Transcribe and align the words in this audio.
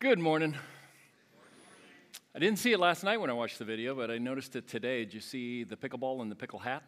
Good 0.00 0.18
morning. 0.18 0.54
I 2.34 2.38
didn't 2.38 2.58
see 2.58 2.72
it 2.72 2.80
last 2.80 3.04
night 3.04 3.18
when 3.18 3.30
I 3.30 3.32
watched 3.32 3.58
the 3.58 3.64
video, 3.64 3.94
but 3.94 4.10
I 4.10 4.18
noticed 4.18 4.54
it 4.54 4.68
today. 4.68 5.04
Did 5.04 5.14
you 5.14 5.20
see 5.20 5.64
the 5.64 5.76
pickleball 5.76 6.20
and 6.20 6.30
the 6.30 6.34
pickle 6.34 6.58
hat? 6.58 6.82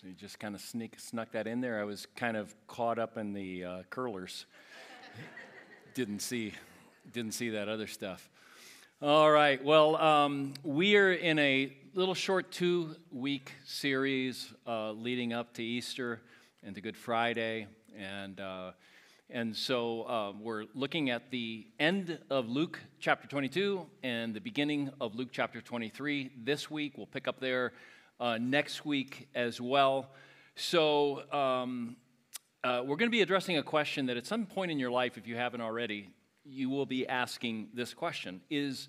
So 0.00 0.08
you 0.08 0.12
just 0.12 0.38
kind 0.38 0.54
of 0.54 0.60
sneak, 0.60 1.00
snuck 1.00 1.32
that 1.32 1.48
in 1.48 1.62
there. 1.62 1.80
I 1.80 1.84
was 1.84 2.06
kind 2.14 2.36
of 2.36 2.54
caught 2.68 3.00
up 3.00 3.16
in 3.16 3.32
the 3.32 3.64
uh, 3.64 3.82
curlers. 3.90 4.44
didn't 5.94 6.20
see, 6.20 6.52
didn't 7.12 7.32
see 7.32 7.50
that 7.50 7.68
other 7.68 7.88
stuff. 7.88 8.30
All 9.00 9.32
right. 9.32 9.64
Well, 9.64 9.96
um, 9.96 10.54
we 10.62 10.96
are 10.96 11.12
in 11.12 11.40
a 11.40 11.72
little 11.94 12.14
short 12.14 12.52
two-week 12.52 13.50
series 13.64 14.52
uh, 14.66 14.92
leading 14.92 15.32
up 15.32 15.54
to 15.54 15.64
Easter 15.64 16.20
and 16.62 16.74
to 16.76 16.80
Good 16.80 16.96
Friday, 16.96 17.66
and. 17.98 18.38
Uh, 18.38 18.72
and 19.30 19.56
so 19.56 20.02
uh, 20.02 20.32
we're 20.38 20.64
looking 20.74 21.10
at 21.10 21.30
the 21.30 21.66
end 21.78 22.18
of 22.30 22.48
Luke 22.48 22.78
chapter 23.00 23.26
22 23.26 23.86
and 24.02 24.34
the 24.34 24.40
beginning 24.40 24.90
of 25.00 25.14
Luke 25.14 25.30
chapter 25.32 25.60
23 25.60 26.32
this 26.44 26.70
week. 26.70 26.94
We'll 26.96 27.06
pick 27.06 27.26
up 27.26 27.40
there 27.40 27.72
uh, 28.20 28.38
next 28.38 28.84
week 28.84 29.28
as 29.34 29.60
well. 29.60 30.10
So 30.54 31.30
um, 31.32 31.96
uh, 32.62 32.82
we're 32.84 32.96
going 32.96 33.10
to 33.10 33.16
be 33.16 33.22
addressing 33.22 33.56
a 33.56 33.62
question 33.62 34.06
that 34.06 34.16
at 34.16 34.26
some 34.26 34.46
point 34.46 34.70
in 34.70 34.78
your 34.78 34.90
life, 34.90 35.16
if 35.16 35.26
you 35.26 35.36
haven't 35.36 35.60
already, 35.60 36.10
you 36.44 36.68
will 36.68 36.86
be 36.86 37.06
asking 37.08 37.68
this 37.74 37.94
question 37.94 38.40
Is 38.50 38.88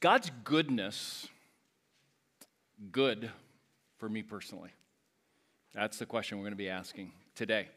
God's 0.00 0.30
goodness 0.44 1.28
good 2.90 3.30
for 3.98 4.08
me 4.08 4.22
personally? 4.22 4.70
That's 5.74 5.98
the 5.98 6.06
question 6.06 6.38
we're 6.38 6.44
going 6.44 6.52
to 6.52 6.56
be 6.56 6.68
asking 6.68 7.12
today. 7.34 7.68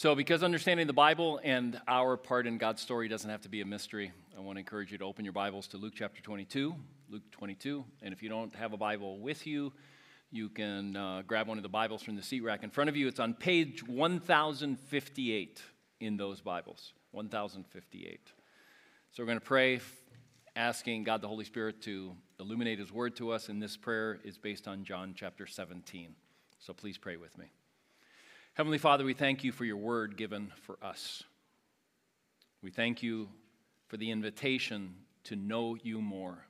So, 0.00 0.14
because 0.14 0.42
understanding 0.42 0.86
the 0.86 0.94
Bible 0.94 1.40
and 1.44 1.78
our 1.86 2.16
part 2.16 2.46
in 2.46 2.56
God's 2.56 2.80
story 2.80 3.06
doesn't 3.06 3.28
have 3.28 3.42
to 3.42 3.50
be 3.50 3.60
a 3.60 3.66
mystery, 3.66 4.12
I 4.34 4.40
want 4.40 4.56
to 4.56 4.60
encourage 4.60 4.90
you 4.90 4.96
to 4.96 5.04
open 5.04 5.26
your 5.26 5.34
Bibles 5.34 5.66
to 5.66 5.76
Luke 5.76 5.92
chapter 5.94 6.22
22. 6.22 6.74
Luke 7.10 7.22
22. 7.32 7.84
And 8.00 8.14
if 8.14 8.22
you 8.22 8.30
don't 8.30 8.54
have 8.54 8.72
a 8.72 8.78
Bible 8.78 9.18
with 9.18 9.46
you, 9.46 9.74
you 10.30 10.48
can 10.48 10.96
uh, 10.96 11.20
grab 11.26 11.48
one 11.48 11.58
of 11.58 11.62
the 11.62 11.68
Bibles 11.68 12.02
from 12.02 12.16
the 12.16 12.22
seat 12.22 12.40
rack 12.40 12.62
in 12.62 12.70
front 12.70 12.88
of 12.88 12.96
you. 12.96 13.08
It's 13.08 13.20
on 13.20 13.34
page 13.34 13.86
1058 13.86 15.62
in 16.00 16.16
those 16.16 16.40
Bibles. 16.40 16.94
1058. 17.10 18.20
So, 19.12 19.22
we're 19.22 19.26
going 19.26 19.38
to 19.38 19.44
pray, 19.44 19.80
asking 20.56 21.04
God 21.04 21.20
the 21.20 21.28
Holy 21.28 21.44
Spirit 21.44 21.82
to 21.82 22.16
illuminate 22.38 22.78
His 22.78 22.90
word 22.90 23.16
to 23.16 23.32
us. 23.32 23.50
And 23.50 23.62
this 23.62 23.76
prayer 23.76 24.18
is 24.24 24.38
based 24.38 24.66
on 24.66 24.82
John 24.82 25.12
chapter 25.14 25.46
17. 25.46 26.14
So, 26.58 26.72
please 26.72 26.96
pray 26.96 27.18
with 27.18 27.36
me. 27.36 27.50
Heavenly 28.54 28.78
Father, 28.78 29.04
we 29.04 29.14
thank 29.14 29.44
you 29.44 29.52
for 29.52 29.64
your 29.64 29.76
word 29.76 30.16
given 30.16 30.52
for 30.62 30.76
us. 30.82 31.22
We 32.62 32.70
thank 32.72 33.00
you 33.00 33.28
for 33.86 33.96
the 33.96 34.10
invitation 34.10 34.96
to 35.24 35.36
know 35.36 35.76
you 35.80 36.00
more. 36.02 36.46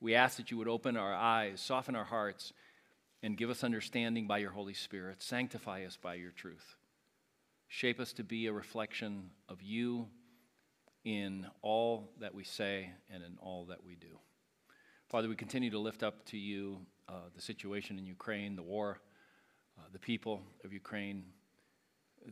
We 0.00 0.14
ask 0.14 0.36
that 0.36 0.52
you 0.52 0.56
would 0.58 0.68
open 0.68 0.96
our 0.96 1.12
eyes, 1.12 1.60
soften 1.60 1.96
our 1.96 2.04
hearts, 2.04 2.52
and 3.20 3.36
give 3.36 3.50
us 3.50 3.64
understanding 3.64 4.28
by 4.28 4.38
your 4.38 4.52
Holy 4.52 4.74
Spirit. 4.74 5.22
Sanctify 5.22 5.84
us 5.84 5.98
by 6.00 6.14
your 6.14 6.30
truth. 6.30 6.76
Shape 7.66 7.98
us 7.98 8.12
to 8.12 8.22
be 8.22 8.46
a 8.46 8.52
reflection 8.52 9.30
of 9.48 9.60
you 9.60 10.06
in 11.04 11.46
all 11.62 12.12
that 12.20 12.32
we 12.32 12.44
say 12.44 12.90
and 13.12 13.24
in 13.24 13.36
all 13.40 13.64
that 13.66 13.84
we 13.84 13.96
do. 13.96 14.18
Father, 15.08 15.28
we 15.28 15.34
continue 15.34 15.70
to 15.70 15.80
lift 15.80 16.04
up 16.04 16.24
to 16.26 16.38
you 16.38 16.78
uh, 17.08 17.28
the 17.34 17.42
situation 17.42 17.98
in 17.98 18.06
Ukraine, 18.06 18.54
the 18.54 18.62
war 18.62 19.00
uh, 19.78 19.82
the 19.92 19.98
people 19.98 20.42
of 20.64 20.72
Ukraine, 20.72 21.24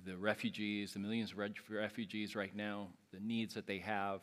the 0.07 0.17
refugees, 0.17 0.93
the 0.93 0.99
millions 0.99 1.33
of 1.33 1.39
refugees 1.69 2.35
right 2.35 2.55
now, 2.55 2.89
the 3.13 3.21
needs 3.21 3.55
that 3.55 3.67
they 3.67 3.79
have. 3.79 4.23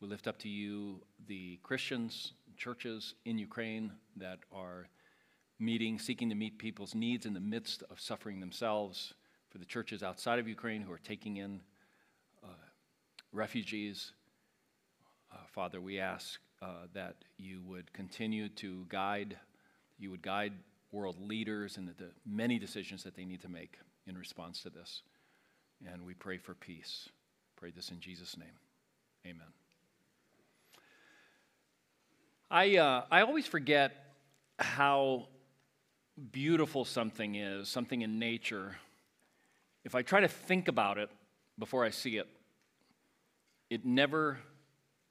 We 0.00 0.08
lift 0.08 0.26
up 0.26 0.38
to 0.40 0.48
you 0.48 1.00
the 1.26 1.58
Christians, 1.62 2.32
churches 2.56 3.14
in 3.24 3.38
Ukraine 3.38 3.92
that 4.16 4.38
are 4.52 4.88
meeting, 5.58 5.98
seeking 5.98 6.28
to 6.28 6.34
meet 6.34 6.58
people's 6.58 6.94
needs 6.94 7.26
in 7.26 7.34
the 7.34 7.40
midst 7.40 7.82
of 7.90 8.00
suffering 8.00 8.40
themselves, 8.40 9.14
for 9.50 9.58
the 9.58 9.64
churches 9.64 10.02
outside 10.02 10.38
of 10.38 10.48
Ukraine 10.48 10.82
who 10.82 10.92
are 10.92 10.98
taking 10.98 11.38
in 11.38 11.60
uh, 12.44 12.48
refugees. 13.32 14.12
Uh, 15.32 15.38
Father, 15.46 15.80
we 15.80 15.98
ask 15.98 16.40
uh, 16.60 16.86
that 16.92 17.16
you 17.38 17.62
would 17.62 17.92
continue 17.92 18.48
to 18.50 18.84
guide, 18.88 19.38
you 19.98 20.10
would 20.10 20.22
guide 20.22 20.52
world 20.92 21.16
leaders 21.20 21.76
and 21.76 21.88
the, 21.88 22.10
many 22.24 22.58
decisions 22.58 23.02
that 23.04 23.14
they 23.14 23.24
need 23.24 23.42
to 23.42 23.48
make 23.48 23.78
in 24.06 24.16
response 24.16 24.62
to 24.62 24.70
this. 24.70 25.02
And 25.92 26.06
we 26.06 26.14
pray 26.14 26.38
for 26.38 26.54
peace. 26.54 27.08
Pray 27.56 27.70
this 27.70 27.90
in 27.90 28.00
Jesus' 28.00 28.36
name. 28.36 28.48
Amen. 29.26 29.46
I, 32.50 32.76
uh, 32.76 33.02
I 33.10 33.22
always 33.22 33.46
forget 33.46 34.14
how 34.58 35.26
beautiful 36.32 36.84
something 36.84 37.34
is, 37.34 37.68
something 37.68 38.02
in 38.02 38.18
nature. 38.18 38.76
If 39.84 39.94
I 39.94 40.02
try 40.02 40.20
to 40.20 40.28
think 40.28 40.68
about 40.68 40.98
it 40.98 41.10
before 41.58 41.84
I 41.84 41.90
see 41.90 42.16
it, 42.16 42.28
it 43.68 43.84
never 43.84 44.38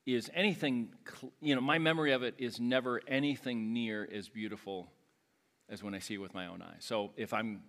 is 0.05 0.29
anything, 0.33 0.89
you 1.41 1.55
know, 1.55 1.61
my 1.61 1.77
memory 1.77 2.13
of 2.13 2.23
it 2.23 2.35
is 2.37 2.59
never 2.59 3.01
anything 3.07 3.73
near 3.73 4.07
as 4.13 4.29
beautiful 4.29 4.87
as 5.69 5.83
when 5.83 5.93
I 5.93 5.99
see 5.99 6.15
it 6.15 6.21
with 6.21 6.33
my 6.33 6.47
own 6.47 6.61
eyes. 6.61 6.79
So 6.79 7.11
if 7.17 7.33
I'm, 7.33 7.61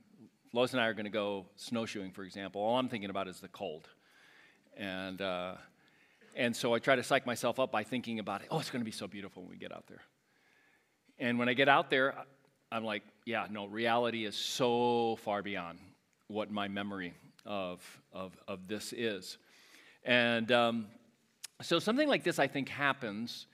Lois 0.53 0.73
and 0.73 0.81
I 0.81 0.87
are 0.87 0.95
going 0.95 1.05
to 1.05 1.11
go 1.11 1.47
snowshoeing, 1.57 2.13
for 2.13 2.25
example, 2.25 2.61
all 2.61 2.79
I'm 2.79 2.89
thinking 2.89 3.11
about 3.11 3.29
is 3.29 3.41
the 3.41 3.49
cold. 3.49 3.89
And, 4.77 5.21
uh, 5.23 5.55
and 6.35 6.55
so 6.55 6.75
I 6.75 6.79
try 6.79 6.97
to 6.97 7.03
psych 7.03 7.27
myself 7.27 7.59
up 7.59 7.73
by 7.73 7.83
thinking 7.83 8.19
about 8.19 8.43
it. 8.43 8.49
Oh, 8.51 8.59
it's 8.59 8.71
going 8.71 8.83
to 8.83 8.85
be 8.85 8.91
so 8.91 9.07
beautiful 9.07 9.43
when 9.43 9.51
we 9.51 9.57
get 9.57 9.73
out 9.73 9.87
there. 9.87 10.03
And 11.19 11.39
when 11.39 11.49
I 11.49 11.55
get 11.55 11.69
out 11.69 11.89
there, 11.89 12.15
I'm 12.71 12.85
like, 12.85 13.03
yeah, 13.25 13.47
no, 13.51 13.67
reality 13.67 14.27
is 14.27 14.35
so 14.35 15.17
far 15.23 15.43
beyond 15.43 15.79
what 16.29 16.51
my 16.51 16.69
memory 16.69 17.15
of, 17.47 17.81
of, 18.13 18.37
of 18.47 18.69
this 18.69 18.93
is. 18.93 19.39
And 20.05 20.53
um, 20.53 20.87
so 21.63 21.79
something 21.79 22.09
like 22.09 22.23
this, 22.23 22.39
I 22.39 22.49
think, 22.49 22.69
happens 22.69 23.47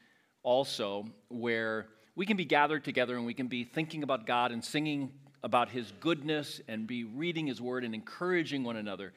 also 0.42 1.06
where 1.28 1.86
we 2.14 2.26
can 2.26 2.36
be 2.36 2.44
gathered 2.44 2.84
together 2.84 3.16
and 3.16 3.24
we 3.24 3.34
can 3.34 3.46
be 3.46 3.64
thinking 3.64 4.02
about 4.02 4.26
God 4.26 4.52
and 4.52 4.64
singing 4.64 5.12
about 5.42 5.70
His 5.70 5.92
goodness 6.00 6.60
and 6.68 6.86
be 6.86 7.04
reading 7.04 7.46
His 7.46 7.60
Word 7.60 7.84
and 7.84 7.94
encouraging 7.94 8.64
one 8.64 8.76
another 8.76 9.12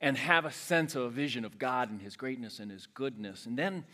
and 0.00 0.16
have 0.16 0.44
a 0.44 0.52
sense 0.52 0.94
of 0.94 1.02
a 1.02 1.10
vision 1.10 1.44
of 1.44 1.58
God 1.58 1.90
and 1.90 2.02
His 2.02 2.16
greatness 2.16 2.58
and 2.58 2.70
His 2.70 2.86
goodness. 2.86 3.46
And 3.46 3.58
then 3.58 3.84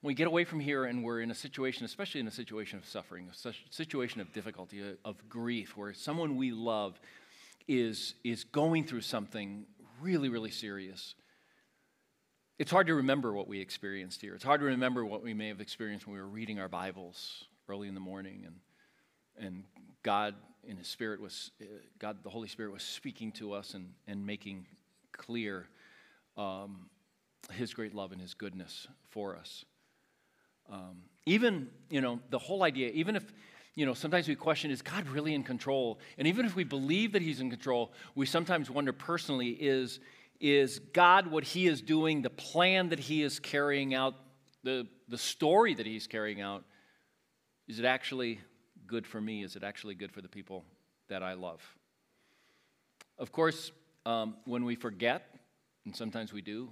when 0.00 0.10
we 0.10 0.14
get 0.14 0.26
away 0.26 0.44
from 0.44 0.60
here 0.60 0.84
and 0.84 1.04
we're 1.04 1.20
in 1.20 1.30
a 1.30 1.34
situation, 1.34 1.84
especially 1.84 2.20
in 2.20 2.28
a 2.28 2.32
situation 2.32 2.78
of 2.78 2.86
suffering, 2.86 3.28
a 3.28 3.52
situation 3.70 4.20
of 4.20 4.32
difficulty, 4.32 4.82
uh, 4.82 4.94
of 5.04 5.28
grief, 5.28 5.76
where 5.76 5.92
someone 5.92 6.36
we 6.36 6.52
love 6.52 6.98
is, 7.68 8.14
is 8.24 8.44
going 8.44 8.84
through 8.84 9.02
something 9.02 9.66
really, 10.00 10.28
really 10.30 10.50
serious. 10.50 11.14
It's 12.58 12.70
hard 12.70 12.86
to 12.86 12.94
remember 12.94 13.32
what 13.32 13.48
we 13.48 13.60
experienced 13.60 14.20
here. 14.20 14.34
It's 14.34 14.44
hard 14.44 14.60
to 14.60 14.66
remember 14.66 15.04
what 15.04 15.22
we 15.22 15.34
may 15.34 15.48
have 15.48 15.60
experienced 15.60 16.06
when 16.06 16.14
we 16.14 16.20
were 16.20 16.28
reading 16.28 16.58
our 16.58 16.68
Bibles 16.68 17.44
early 17.70 17.86
in 17.86 17.94
the 17.94 18.00
morning, 18.00 18.44
and, 18.46 19.46
and 19.46 19.64
God 20.02 20.34
in 20.64 20.76
His 20.76 20.88
Spirit 20.88 21.20
was, 21.20 21.52
God, 21.98 22.18
the 22.24 22.30
Holy 22.30 22.48
Spirit 22.48 22.72
was 22.72 22.82
speaking 22.82 23.30
to 23.32 23.52
us 23.52 23.74
and, 23.74 23.92
and 24.08 24.26
making 24.26 24.66
clear 25.12 25.68
um, 26.36 26.90
His 27.52 27.72
great 27.72 27.94
love 27.94 28.10
and 28.10 28.20
His 28.20 28.34
goodness 28.34 28.88
for 29.10 29.36
us. 29.36 29.64
Um, 30.70 31.02
even, 31.26 31.68
you 31.90 32.00
know, 32.00 32.18
the 32.30 32.38
whole 32.38 32.64
idea, 32.64 32.90
even 32.90 33.14
if, 33.14 33.24
you 33.76 33.86
know, 33.86 33.94
sometimes 33.94 34.26
we 34.26 34.34
question, 34.34 34.70
is 34.72 34.82
God 34.82 35.06
really 35.08 35.32
in 35.34 35.44
control? 35.44 36.00
And 36.18 36.26
even 36.26 36.44
if 36.44 36.56
we 36.56 36.64
believe 36.64 37.12
that 37.12 37.22
He's 37.22 37.40
in 37.40 37.50
control, 37.50 37.92
we 38.16 38.26
sometimes 38.26 38.68
wonder 38.68 38.92
personally, 38.92 39.50
is, 39.50 40.00
is 40.40 40.80
God 40.92 41.28
what 41.28 41.44
He 41.44 41.68
is 41.68 41.80
doing, 41.80 42.22
the 42.22 42.30
plan 42.30 42.88
that 42.88 42.98
He 42.98 43.22
is 43.22 43.38
carrying 43.38 43.94
out, 43.94 44.14
the, 44.64 44.88
the 45.08 45.18
story 45.18 45.74
that 45.74 45.86
He's 45.86 46.06
carrying 46.06 46.40
out, 46.40 46.64
is 47.70 47.78
it 47.78 47.84
actually 47.84 48.40
good 48.88 49.06
for 49.06 49.20
me? 49.20 49.44
Is 49.44 49.54
it 49.54 49.62
actually 49.62 49.94
good 49.94 50.10
for 50.10 50.20
the 50.20 50.28
people 50.28 50.64
that 51.06 51.22
I 51.22 51.34
love? 51.34 51.62
Of 53.16 53.30
course, 53.30 53.70
um, 54.04 54.34
when 54.44 54.64
we 54.64 54.74
forget, 54.74 55.36
and 55.84 55.94
sometimes 55.94 56.32
we 56.32 56.42
do, 56.42 56.68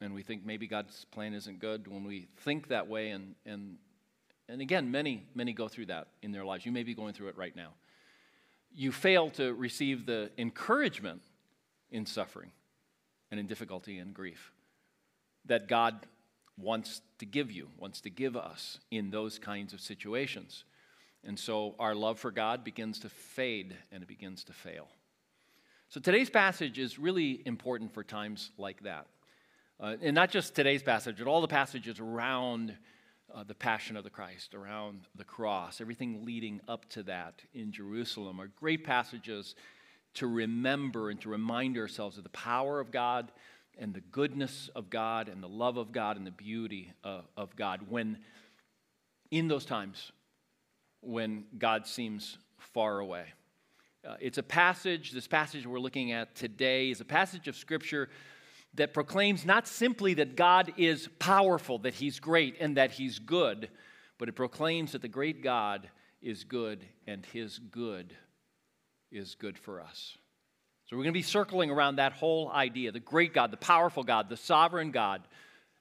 and 0.00 0.14
we 0.14 0.22
think 0.22 0.46
maybe 0.46 0.66
God's 0.66 1.04
plan 1.10 1.34
isn't 1.34 1.58
good, 1.58 1.86
when 1.86 2.02
we 2.02 2.28
think 2.38 2.68
that 2.68 2.88
way, 2.88 3.10
and, 3.10 3.34
and, 3.44 3.76
and 4.48 4.62
again, 4.62 4.90
many, 4.90 5.22
many 5.34 5.52
go 5.52 5.68
through 5.68 5.86
that 5.86 6.08
in 6.22 6.32
their 6.32 6.46
lives. 6.46 6.64
You 6.64 6.72
may 6.72 6.82
be 6.82 6.94
going 6.94 7.12
through 7.12 7.28
it 7.28 7.36
right 7.36 7.54
now. 7.54 7.74
You 8.74 8.92
fail 8.92 9.28
to 9.32 9.52
receive 9.52 10.06
the 10.06 10.30
encouragement 10.38 11.20
in 11.90 12.06
suffering 12.06 12.52
and 13.30 13.38
in 13.38 13.46
difficulty 13.46 13.98
and 13.98 14.14
grief 14.14 14.50
that 15.44 15.68
God 15.68 16.06
wants 16.58 17.02
to 17.18 17.26
give 17.26 17.50
you, 17.50 17.68
wants 17.78 18.00
to 18.02 18.10
give 18.10 18.36
us 18.36 18.78
in 18.90 19.10
those 19.10 19.38
kinds 19.38 19.72
of 19.72 19.80
situations. 19.80 20.64
And 21.24 21.38
so 21.38 21.74
our 21.78 21.94
love 21.94 22.18
for 22.18 22.30
God 22.30 22.64
begins 22.64 23.00
to 23.00 23.08
fade 23.08 23.76
and 23.92 24.02
it 24.02 24.08
begins 24.08 24.44
to 24.44 24.52
fail. 24.52 24.88
So 25.88 26.00
today's 26.00 26.30
passage 26.30 26.78
is 26.78 26.98
really 26.98 27.42
important 27.46 27.92
for 27.92 28.02
times 28.02 28.50
like 28.58 28.82
that. 28.82 29.06
Uh, 29.78 29.96
and 30.00 30.14
not 30.14 30.30
just 30.30 30.54
today's 30.54 30.82
passage, 30.82 31.16
but 31.18 31.26
all 31.26 31.40
the 31.40 31.48
passages 31.48 32.00
around 32.00 32.74
uh, 33.34 33.44
the 33.44 33.54
passion 33.54 33.96
of 33.96 34.04
the 34.04 34.10
Christ, 34.10 34.54
around 34.54 35.02
the 35.14 35.24
cross, 35.24 35.80
everything 35.80 36.24
leading 36.24 36.60
up 36.68 36.88
to 36.90 37.02
that 37.04 37.42
in 37.52 37.72
Jerusalem 37.72 38.40
are 38.40 38.46
great 38.46 38.84
passages 38.84 39.54
to 40.14 40.26
remember 40.26 41.10
and 41.10 41.20
to 41.20 41.28
remind 41.28 41.76
ourselves 41.76 42.16
of 42.16 42.22
the 42.22 42.30
power 42.30 42.80
of 42.80 42.90
God 42.90 43.30
and 43.78 43.94
the 43.94 44.00
goodness 44.00 44.70
of 44.74 44.90
God 44.90 45.28
and 45.28 45.42
the 45.42 45.48
love 45.48 45.76
of 45.76 45.92
God 45.92 46.16
and 46.16 46.26
the 46.26 46.30
beauty 46.30 46.92
uh, 47.04 47.20
of 47.36 47.54
God 47.56 47.80
when, 47.88 48.18
in 49.30 49.48
those 49.48 49.64
times, 49.64 50.12
when 51.00 51.44
God 51.58 51.86
seems 51.86 52.38
far 52.58 53.00
away. 53.00 53.26
Uh, 54.06 54.16
it's 54.20 54.38
a 54.38 54.42
passage, 54.42 55.12
this 55.12 55.26
passage 55.26 55.66
we're 55.66 55.80
looking 55.80 56.12
at 56.12 56.34
today 56.34 56.90
is 56.90 57.00
a 57.00 57.04
passage 57.04 57.48
of 57.48 57.56
Scripture 57.56 58.08
that 58.74 58.94
proclaims 58.94 59.44
not 59.44 59.66
simply 59.66 60.14
that 60.14 60.36
God 60.36 60.72
is 60.76 61.08
powerful, 61.18 61.78
that 61.80 61.94
He's 61.94 62.20
great, 62.20 62.56
and 62.60 62.76
that 62.76 62.92
He's 62.92 63.18
good, 63.18 63.68
but 64.18 64.28
it 64.28 64.32
proclaims 64.32 64.92
that 64.92 65.02
the 65.02 65.08
great 65.08 65.42
God 65.42 65.88
is 66.22 66.44
good 66.44 66.84
and 67.06 67.24
His 67.26 67.58
good 67.58 68.14
is 69.10 69.34
good 69.34 69.58
for 69.58 69.80
us. 69.80 70.16
So 70.86 70.96
we're 70.96 71.02
going 71.02 71.14
to 71.14 71.18
be 71.18 71.22
circling 71.22 71.70
around 71.70 71.96
that 71.96 72.12
whole 72.12 72.50
idea 72.50 72.92
the 72.92 73.00
great 73.00 73.34
God, 73.34 73.50
the 73.50 73.56
powerful 73.56 74.04
God, 74.04 74.28
the 74.28 74.36
sovereign 74.36 74.92
God. 74.92 75.22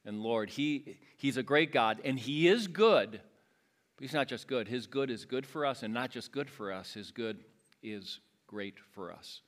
And 0.03 0.21
Lord, 0.21 0.49
he, 0.49 0.97
He's 1.17 1.37
a 1.37 1.43
great 1.43 1.71
God, 1.71 2.01
and 2.03 2.19
He 2.19 2.47
is 2.47 2.67
good, 2.67 3.11
but 3.11 4.01
He's 4.01 4.13
not 4.13 4.27
just 4.27 4.47
good. 4.47 4.67
His 4.67 4.87
good 4.87 5.09
is 5.09 5.25
good 5.25 5.45
for 5.45 5.65
us, 5.65 5.83
and 5.83 5.93
not 5.93 6.11
just 6.11 6.31
good 6.31 6.49
for 6.49 6.71
us, 6.71 6.93
His 6.93 7.11
good 7.11 7.39
is 7.83 8.19
great 8.47 8.75
for 8.93 9.11
us. 9.11 9.41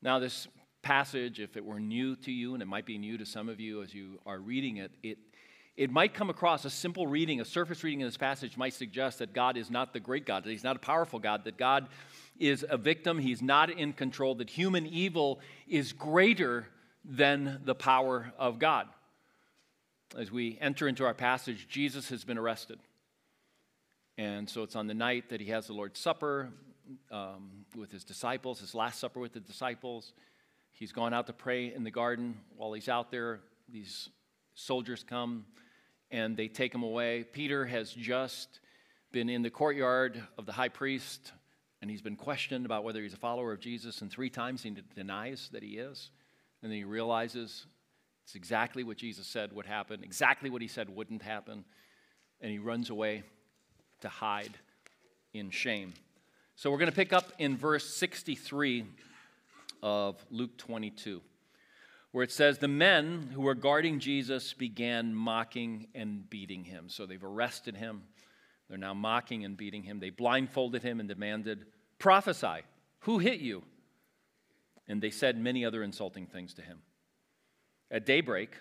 Now, 0.00 0.18
this 0.18 0.46
passage, 0.82 1.40
if 1.40 1.56
it 1.56 1.64
were 1.64 1.80
new 1.80 2.14
to 2.16 2.30
you, 2.30 2.54
and 2.54 2.62
it 2.62 2.66
might 2.66 2.86
be 2.86 2.98
new 2.98 3.18
to 3.18 3.26
some 3.26 3.48
of 3.48 3.58
you 3.58 3.82
as 3.82 3.94
you 3.94 4.20
are 4.26 4.38
reading 4.38 4.76
it, 4.76 4.92
it, 5.02 5.18
it 5.76 5.90
might 5.90 6.14
come 6.14 6.30
across 6.30 6.64
a 6.64 6.70
simple 6.70 7.06
reading, 7.06 7.40
a 7.40 7.44
surface 7.44 7.82
reading 7.82 8.02
of 8.02 8.08
this 8.08 8.16
passage 8.16 8.56
might 8.56 8.74
suggest 8.74 9.18
that 9.18 9.32
God 9.32 9.56
is 9.56 9.70
not 9.70 9.92
the 9.92 10.00
great 10.00 10.24
God, 10.24 10.44
that 10.44 10.50
He's 10.50 10.62
not 10.62 10.76
a 10.76 10.80
powerful 10.80 11.18
God, 11.18 11.44
that 11.44 11.56
God 11.56 11.88
is 12.38 12.64
a 12.68 12.76
victim, 12.76 13.18
He's 13.18 13.42
not 13.42 13.70
in 13.70 13.92
control, 13.92 14.34
that 14.36 14.50
human 14.50 14.86
evil 14.86 15.40
is 15.68 15.92
greater 15.92 16.66
than 17.04 17.60
the 17.64 17.74
power 17.74 18.32
of 18.38 18.58
God. 18.58 18.88
As 20.18 20.30
we 20.30 20.58
enter 20.60 20.88
into 20.88 21.04
our 21.04 21.14
passage, 21.14 21.66
Jesus 21.68 22.08
has 22.08 22.24
been 22.24 22.38
arrested. 22.38 22.78
And 24.16 24.48
so 24.48 24.62
it's 24.62 24.76
on 24.76 24.86
the 24.86 24.94
night 24.94 25.30
that 25.30 25.40
he 25.40 25.48
has 25.48 25.66
the 25.66 25.72
Lord's 25.72 25.98
Supper 25.98 26.50
um, 27.10 27.64
with 27.76 27.90
his 27.90 28.04
disciples, 28.04 28.60
his 28.60 28.74
Last 28.74 29.00
Supper 29.00 29.18
with 29.18 29.32
the 29.32 29.40
disciples. 29.40 30.12
He's 30.70 30.92
gone 30.92 31.12
out 31.12 31.26
to 31.26 31.32
pray 31.32 31.74
in 31.74 31.82
the 31.82 31.90
garden. 31.90 32.36
While 32.56 32.72
he's 32.72 32.88
out 32.88 33.10
there, 33.10 33.40
these 33.68 34.08
soldiers 34.54 35.04
come 35.08 35.46
and 36.10 36.36
they 36.36 36.46
take 36.46 36.72
him 36.72 36.84
away. 36.84 37.24
Peter 37.24 37.66
has 37.66 37.92
just 37.92 38.60
been 39.10 39.28
in 39.28 39.42
the 39.42 39.50
courtyard 39.50 40.22
of 40.38 40.46
the 40.46 40.52
high 40.52 40.68
priest 40.68 41.32
and 41.84 41.90
he's 41.90 42.00
been 42.00 42.16
questioned 42.16 42.64
about 42.64 42.82
whether 42.82 43.02
he's 43.02 43.12
a 43.12 43.18
follower 43.18 43.52
of 43.52 43.60
Jesus, 43.60 44.00
and 44.00 44.10
three 44.10 44.30
times 44.30 44.62
he 44.62 44.74
denies 44.94 45.50
that 45.52 45.62
he 45.62 45.76
is. 45.76 46.08
And 46.62 46.72
then 46.72 46.78
he 46.78 46.84
realizes 46.84 47.66
it's 48.24 48.34
exactly 48.34 48.82
what 48.82 48.96
Jesus 48.96 49.26
said 49.26 49.52
would 49.52 49.66
happen, 49.66 50.02
exactly 50.02 50.48
what 50.48 50.62
he 50.62 50.66
said 50.66 50.88
wouldn't 50.88 51.20
happen, 51.20 51.62
and 52.40 52.50
he 52.50 52.58
runs 52.58 52.88
away 52.88 53.22
to 54.00 54.08
hide 54.08 54.56
in 55.34 55.50
shame. 55.50 55.92
So 56.56 56.70
we're 56.70 56.78
going 56.78 56.90
to 56.90 56.96
pick 56.96 57.12
up 57.12 57.34
in 57.38 57.54
verse 57.54 57.84
63 57.84 58.86
of 59.82 60.16
Luke 60.30 60.56
22, 60.56 61.20
where 62.12 62.24
it 62.24 62.32
says, 62.32 62.56
The 62.56 62.66
men 62.66 63.28
who 63.34 63.42
were 63.42 63.54
guarding 63.54 64.00
Jesus 64.00 64.54
began 64.54 65.14
mocking 65.14 65.88
and 65.94 66.30
beating 66.30 66.64
him. 66.64 66.88
So 66.88 67.04
they've 67.04 67.22
arrested 67.22 67.76
him. 67.76 68.04
They're 68.68 68.78
now 68.78 68.94
mocking 68.94 69.44
and 69.44 69.56
beating 69.56 69.82
him. 69.82 70.00
They 70.00 70.10
blindfolded 70.10 70.82
him 70.82 71.00
and 71.00 71.08
demanded, 71.08 71.66
Prophesy, 71.98 72.62
who 73.00 73.18
hit 73.18 73.40
you? 73.40 73.62
And 74.88 75.02
they 75.02 75.10
said 75.10 75.38
many 75.38 75.64
other 75.64 75.82
insulting 75.82 76.26
things 76.26 76.54
to 76.54 76.62
him. 76.62 76.78
At 77.90 78.06
daybreak, 78.06 78.56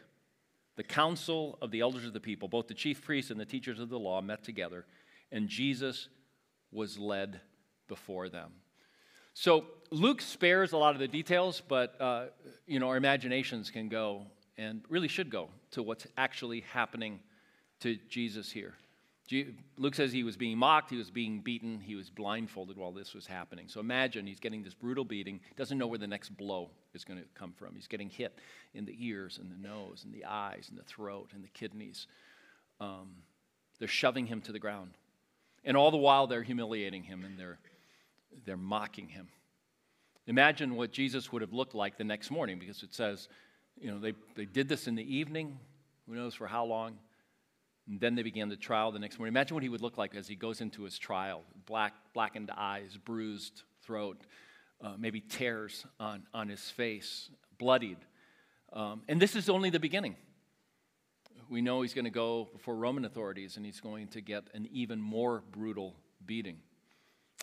the 0.75 0.83
council 0.83 1.57
of 1.61 1.71
the 1.71 1.81
elders 1.81 2.05
of 2.05 2.13
the 2.13 2.19
people, 2.19 2.47
both 2.47 2.67
the 2.67 2.73
chief 2.73 3.03
priests 3.03 3.31
and 3.31 3.39
the 3.39 3.45
teachers 3.45 3.79
of 3.79 3.89
the 3.89 3.99
law, 3.99 4.21
met 4.21 4.43
together, 4.43 4.85
and 5.31 5.47
Jesus 5.47 6.09
was 6.71 6.97
led 6.97 7.41
before 7.87 8.29
them. 8.29 8.51
So 9.33 9.65
Luke 9.91 10.21
spares 10.21 10.73
a 10.73 10.77
lot 10.77 10.93
of 10.93 10.99
the 10.99 11.07
details, 11.07 11.61
but 11.67 11.99
uh, 11.99 12.25
you 12.67 12.79
know 12.79 12.89
our 12.89 12.97
imaginations 12.97 13.71
can 13.71 13.89
go 13.89 14.27
and 14.57 14.83
really 14.89 15.07
should 15.07 15.29
go 15.29 15.49
to 15.71 15.81
what's 15.81 16.05
actually 16.17 16.61
happening 16.61 17.19
to 17.79 17.97
Jesus 18.09 18.51
here. 18.51 18.75
Luke 19.77 19.95
says 19.95 20.11
he 20.11 20.23
was 20.23 20.37
being 20.37 20.57
mocked, 20.57 20.89
he 20.89 20.97
was 20.97 21.09
being 21.09 21.39
beaten, 21.39 21.79
he 21.79 21.95
was 21.95 22.09
blindfolded 22.09 22.77
while 22.77 22.91
this 22.91 23.13
was 23.13 23.25
happening. 23.25 23.67
So 23.67 23.79
imagine 23.79 24.25
he's 24.27 24.39
getting 24.39 24.63
this 24.63 24.73
brutal 24.73 25.05
beating, 25.05 25.39
doesn't 25.55 25.77
know 25.77 25.87
where 25.87 25.99
the 25.99 26.07
next 26.07 26.35
blow 26.37 26.69
is 26.93 27.03
going 27.03 27.19
to 27.19 27.25
come 27.33 27.53
from. 27.53 27.75
He's 27.75 27.87
getting 27.87 28.09
hit 28.09 28.37
in 28.73 28.85
the 28.85 28.95
ears 28.99 29.39
and 29.41 29.51
the 29.51 29.67
nose 29.67 30.03
and 30.03 30.13
the 30.13 30.25
eyes 30.25 30.67
and 30.69 30.77
the 30.77 30.83
throat 30.83 31.29
and 31.33 31.43
the 31.43 31.49
kidneys. 31.49 32.07
Um, 32.79 33.11
they're 33.79 33.87
shoving 33.87 34.27
him 34.27 34.41
to 34.41 34.51
the 34.51 34.59
ground. 34.59 34.91
And 35.65 35.77
all 35.77 35.91
the 35.91 35.97
while, 35.97 36.27
they're 36.27 36.43
humiliating 36.43 37.03
him 37.03 37.23
and 37.23 37.37
they're 37.39 37.59
they're 38.45 38.57
mocking 38.57 39.07
him. 39.07 39.27
Imagine 40.27 40.75
what 40.75 40.91
Jesus 40.91 41.31
would 41.31 41.41
have 41.41 41.53
looked 41.53 41.75
like 41.75 41.97
the 41.97 42.03
next 42.03 42.31
morning 42.31 42.59
because 42.59 42.81
it 42.83 42.93
says, 42.93 43.27
you 43.79 43.91
know, 43.91 43.99
they, 43.99 44.13
they 44.35 44.45
did 44.45 44.69
this 44.69 44.87
in 44.87 44.95
the 44.95 45.15
evening, 45.15 45.59
who 46.07 46.15
knows 46.15 46.33
for 46.33 46.47
how 46.47 46.63
long. 46.63 46.97
And 47.87 47.99
then 47.99 48.15
they 48.15 48.23
began 48.23 48.49
the 48.49 48.55
trial 48.55 48.91
the 48.91 48.99
next 48.99 49.19
morning. 49.19 49.33
Imagine 49.33 49.55
what 49.55 49.63
he 49.63 49.69
would 49.69 49.81
look 49.81 49.97
like 49.97 50.15
as 50.15 50.27
he 50.27 50.35
goes 50.35 50.61
into 50.61 50.83
his 50.83 50.97
trial 50.97 51.43
black, 51.65 51.93
blackened 52.13 52.51
eyes, 52.55 52.97
bruised 52.97 53.63
throat, 53.83 54.17
uh, 54.81 54.93
maybe 54.97 55.19
tears 55.19 55.85
on, 55.99 56.23
on 56.33 56.47
his 56.49 56.69
face, 56.69 57.29
bloodied. 57.57 57.97
Um, 58.71 59.01
and 59.07 59.21
this 59.21 59.35
is 59.35 59.49
only 59.49 59.69
the 59.69 59.79
beginning. 59.79 60.15
We 61.49 61.61
know 61.61 61.81
he's 61.81 61.93
going 61.93 62.05
to 62.05 62.11
go 62.11 62.49
before 62.53 62.75
Roman 62.75 63.05
authorities 63.05 63.57
and 63.57 63.65
he's 63.65 63.79
going 63.79 64.07
to 64.09 64.21
get 64.21 64.45
an 64.53 64.67
even 64.71 64.99
more 64.99 65.43
brutal 65.51 65.93
beating. 66.25 66.57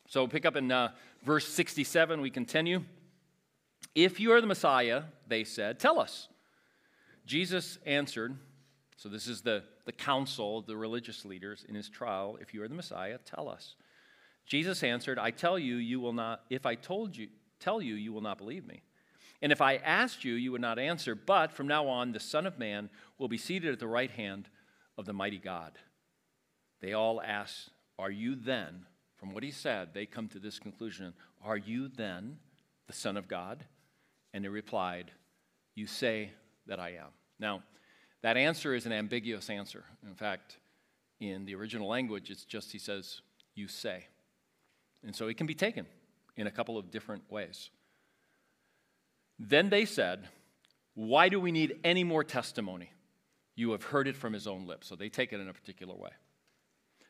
So 0.09 0.27
pick 0.27 0.45
up 0.45 0.57
in 0.57 0.73
uh, 0.73 0.93
verse 1.25 1.47
67, 1.47 2.21
we 2.21 2.31
continue. 2.31 2.83
If 3.95 4.19
you 4.19 4.33
are 4.33 4.41
the 4.41 4.47
Messiah, 4.47 5.03
they 5.29 5.45
said, 5.45 5.79
tell 5.79 6.01
us. 6.01 6.29
Jesus 7.27 7.79
answered, 7.87 8.37
so 9.01 9.09
this 9.09 9.29
is 9.29 9.41
the, 9.41 9.63
the 9.87 9.93
council, 9.93 10.61
the 10.61 10.77
religious 10.77 11.25
leaders 11.25 11.65
in 11.67 11.75
his 11.75 11.89
trial. 11.89 12.37
If 12.39 12.53
you 12.53 12.63
are 12.63 12.69
the 12.69 12.75
Messiah, 12.75 13.17
tell 13.25 13.49
us. 13.49 13.77
Jesus 14.45 14.83
answered, 14.83 15.19
I 15.19 15.31
tell 15.31 15.59
you, 15.59 15.77
you 15.77 16.01
will 16.01 16.13
not, 16.13 16.43
if 16.51 16.67
I 16.67 16.75
told 16.75 17.17
you, 17.17 17.29
tell 17.61 17.81
you, 17.81 17.95
you 17.95 18.13
will 18.13 18.21
not 18.21 18.37
believe 18.37 18.67
me. 18.67 18.83
And 19.41 19.53
if 19.53 19.63
I 19.63 19.77
asked 19.77 20.23
you, 20.23 20.35
you 20.35 20.53
would 20.53 20.61
not 20.61 20.79
answer. 20.79 21.15
But 21.15 21.51
from 21.51 21.67
now 21.67 21.89
on, 21.89 22.13
the 22.13 22.21
Son 22.21 22.45
of 22.45 22.59
Man 22.59 22.91
will 23.17 23.29
be 23.29 23.39
seated 23.39 23.73
at 23.73 23.79
the 23.79 23.87
right 23.87 24.11
hand 24.11 24.51
of 24.99 25.07
the 25.07 25.15
mighty 25.15 25.39
God. 25.39 25.79
They 26.83 26.93
all 26.93 27.23
asked, 27.23 27.71
Are 27.99 28.11
you 28.11 28.35
then 28.35 28.85
from 29.17 29.33
what 29.33 29.43
he 29.43 29.51
said, 29.51 29.95
they 29.95 30.05
come 30.05 30.29
to 30.29 30.39
this 30.39 30.59
conclusion 30.59 31.15
Are 31.43 31.57
you 31.57 31.89
then 31.89 32.37
the 32.87 32.93
Son 32.93 33.17
of 33.17 33.29
God? 33.29 33.65
And 34.35 34.45
he 34.45 34.49
replied, 34.49 35.11
You 35.75 35.87
say 35.87 36.33
that 36.67 36.79
I 36.79 36.91
am. 36.91 37.09
Now, 37.39 37.63
that 38.23 38.37
answer 38.37 38.75
is 38.75 38.87
an 38.87 38.93
ambiguous 38.93 39.49
answer. 39.51 39.85
In 40.07 40.15
fact, 40.15 40.59
in 41.21 41.45
the 41.45 41.55
original 41.55 41.89
language, 41.89 42.31
it's 42.31 42.45
just 42.45 42.73
he 42.73 42.79
says, 42.79 43.21
You 43.55 43.69
say. 43.69 44.07
And 45.05 45.15
so 45.15 45.29
it 45.29 45.37
can 45.37 45.47
be 45.47 45.55
taken 45.55 45.87
in 46.37 46.47
a 46.47 46.51
couple 46.51 46.77
of 46.77 46.91
different 46.91 47.31
ways. 47.31 47.71
Then 49.39 49.71
they 49.71 49.85
said, 49.85 50.29
Why 50.95 51.29
do 51.29 51.41
we 51.41 51.53
need 51.53 51.81
any 51.83 52.05
more 52.05 52.25
testimony? 52.25 52.93
You 53.57 53.73
have 53.73 53.85
heard 53.85 54.09
it 54.09 54.17
from 54.17 54.33
his 54.33 54.47
own 54.47 54.67
lips. 54.67 54.87
So 54.87 54.97
they 54.97 55.09
take 55.09 55.33
it 55.33 55.41
in 55.41 55.49
a 55.49 55.53
particular 55.53 55.95
way. 55.95 56.11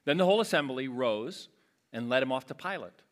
Then 0.05 0.17
the 0.17 0.25
whole 0.25 0.41
assembly 0.41 0.89
rose 0.89 1.49
and 1.93 2.09
led 2.09 2.23
him 2.23 2.33
off 2.33 2.47
to 2.47 2.55
Pilate. 2.55 3.03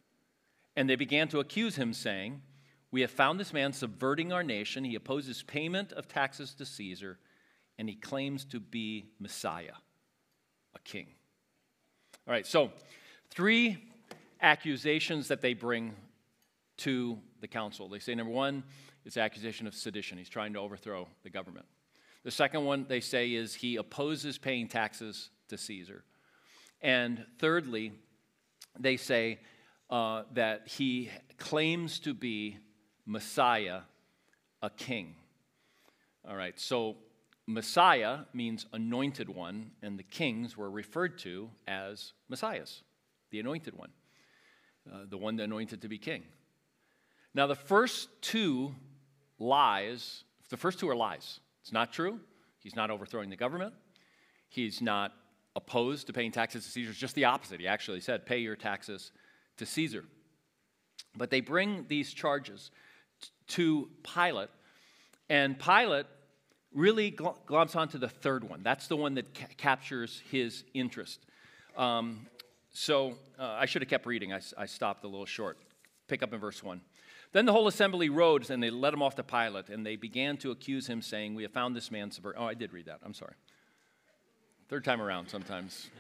And 0.76 0.88
they 0.88 0.97
began 0.97 1.28
to 1.28 1.40
accuse 1.40 1.76
him, 1.76 1.93
saying, 1.93 2.43
We 2.90 3.00
have 3.00 3.11
found 3.11 3.38
this 3.38 3.52
man 3.52 3.73
subverting 3.73 4.33
our 4.33 4.45
nation. 4.45 4.85
He 4.85 4.95
opposes 4.95 5.43
payment 5.43 5.93
of 5.93 6.09
taxes 6.09 6.55
to 6.55 6.64
Caesar, 6.64 7.19
and 7.79 7.89
he 7.89 7.95
claims 7.95 8.45
to 8.47 8.61
be 8.61 9.07
Messiah, 9.21 9.75
a 10.75 10.79
king. 10.81 11.07
All 12.27 12.33
right, 12.33 12.47
so 12.47 12.73
three 13.31 13.79
accusations 14.41 15.29
that 15.29 15.41
they 15.41 15.55
bring 15.55 15.95
to 16.79 17.19
the 17.41 17.49
council. 17.49 17.89
They 17.89 17.99
say, 17.99 18.15
number 18.15 18.33
one, 18.33 18.65
it's 19.05 19.17
accusation 19.17 19.67
of 19.67 19.75
sedition. 19.75 20.19
He's 20.19 20.29
trying 20.29 20.53
to 20.53 20.59
overthrow 20.59 21.09
the 21.23 21.31
government. 21.31 21.67
The 22.25 22.31
second 22.31 22.65
one 22.65 22.85
they 22.89 23.01
say 23.01 23.33
is 23.33 23.55
he 23.55 23.77
opposes 23.77 24.39
paying 24.39 24.69
taxes 24.69 25.31
to 25.49 25.57
Caesar. 25.57 26.05
And 26.83 27.25
thirdly, 27.39 27.93
they 28.79 28.97
say 28.97 29.41
uh, 29.91 30.25
that 30.35 30.69
he 30.69 31.11
claims 31.39 31.99
to 32.01 32.13
be 32.13 32.59
Messiah, 33.07 33.81
a 34.63 34.71
king. 34.71 35.15
All 36.29 36.37
right, 36.37 36.59
so 36.61 36.97
Messiah 37.49 38.19
means 38.35 38.67
anointed 38.75 39.31
one, 39.31 39.71
and 39.83 39.99
the 39.99 40.02
kings 40.02 40.55
were 40.55 40.71
referred 40.71 41.17
to 41.21 41.49
as 41.67 42.12
messiahs, 42.28 42.83
the 43.31 43.40
anointed 43.40 43.75
one, 43.75 43.88
uh, 44.93 44.99
the 45.09 45.17
one 45.17 45.37
that 45.37 45.45
anointed 45.45 45.81
to 45.81 45.88
be 45.88 45.97
king. 45.97 46.25
Now, 47.33 47.47
the 47.47 47.55
first 47.55 48.11
two 48.21 48.75
lies, 49.38 50.25
the 50.50 50.59
first 50.59 50.78
two 50.78 50.90
are 50.90 50.95
lies. 50.95 51.40
It's 51.62 51.73
not 51.73 51.90
true. 51.90 52.21
He's 52.59 52.76
not 52.76 52.90
overthrowing 52.90 53.31
the 53.31 53.37
government. 53.37 53.73
He's 54.50 54.83
not 54.83 55.12
opposed 55.57 56.07
to 56.09 56.12
paying 56.12 56.33
taxes 56.33 56.67
to 56.67 56.71
Caesar. 56.71 56.90
It's 56.90 56.99
just 56.99 57.14
the 57.14 57.25
opposite. 57.25 57.61
He 57.61 57.67
actually 57.67 58.00
said, 58.00 58.26
pay 58.26 58.38
your 58.38 58.57
taxes 58.57 59.11
to 59.57 59.64
Caesar. 59.64 60.05
But 61.17 61.31
they 61.31 61.40
bring 61.40 61.87
these 61.88 62.12
charges 62.12 62.71
to 63.49 63.88
Pilate, 64.02 64.50
and 65.31 65.59
Pilate 65.59 66.05
really 66.75 67.13
gl- 67.13 67.37
glomps 67.47 67.77
onto 67.77 67.99
the 67.99 68.09
third 68.09 68.49
one. 68.49 68.63
That's 68.63 68.87
the 68.87 68.97
one 68.97 69.15
that 69.15 69.35
ca- 69.35 69.47
captures 69.57 70.23
his 70.31 70.65
interest. 70.75 71.21
Um, 71.77 72.27
so 72.73 73.15
uh, 73.39 73.57
I 73.59 73.67
should 73.67 73.83
have 73.83 73.89
kept 73.89 74.07
reading. 74.07 74.33
I, 74.33 74.41
I 74.57 74.67
stopped 74.67 75.05
a 75.05 75.09
little 75.09 75.27
short. 75.27 75.59
Pick 76.09 76.23
up 76.23 76.33
in 76.33 76.41
verse 76.41 76.63
1. 76.63 76.81
Then 77.33 77.45
the 77.45 77.53
whole 77.53 77.69
assembly 77.69 78.09
rose 78.09 78.51
and 78.51 78.63
they 78.63 78.71
led 78.71 78.95
him 78.95 79.03
off 79.03 79.15
to 79.17 79.23
Pilate, 79.23 79.69
and 79.69 79.85
they 79.85 79.97
began 79.97 80.37
to 80.39 80.51
accuse 80.51 80.87
him, 80.87 81.03
saying, 81.03 81.35
We 81.35 81.43
have 81.43 81.53
found 81.53 81.77
this 81.77 81.91
man 81.91 82.11
subvert. 82.11 82.37
Oh, 82.39 82.47
I 82.47 82.55
did 82.55 82.73
read 82.73 82.87
that. 82.87 83.01
I'm 83.03 83.15
sorry. 83.15 83.35
Third 84.69 84.85
time 84.85 85.01
around 85.01 85.29
sometimes. 85.29 85.91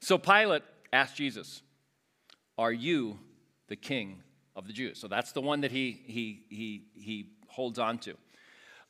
so 0.00 0.18
Pilate 0.18 0.62
asked 0.92 1.16
Jesus, 1.16 1.62
Are 2.58 2.72
you 2.72 3.18
the 3.68 3.76
king 3.76 4.22
of 4.54 4.66
the 4.66 4.72
Jews? 4.72 5.00
So 5.00 5.08
that's 5.08 5.32
the 5.32 5.40
one 5.40 5.62
that 5.62 5.72
he, 5.72 6.00
he, 6.06 6.44
he, 6.48 6.82
he 6.94 7.26
holds 7.56 7.78
on 7.78 7.98
to. 7.98 8.14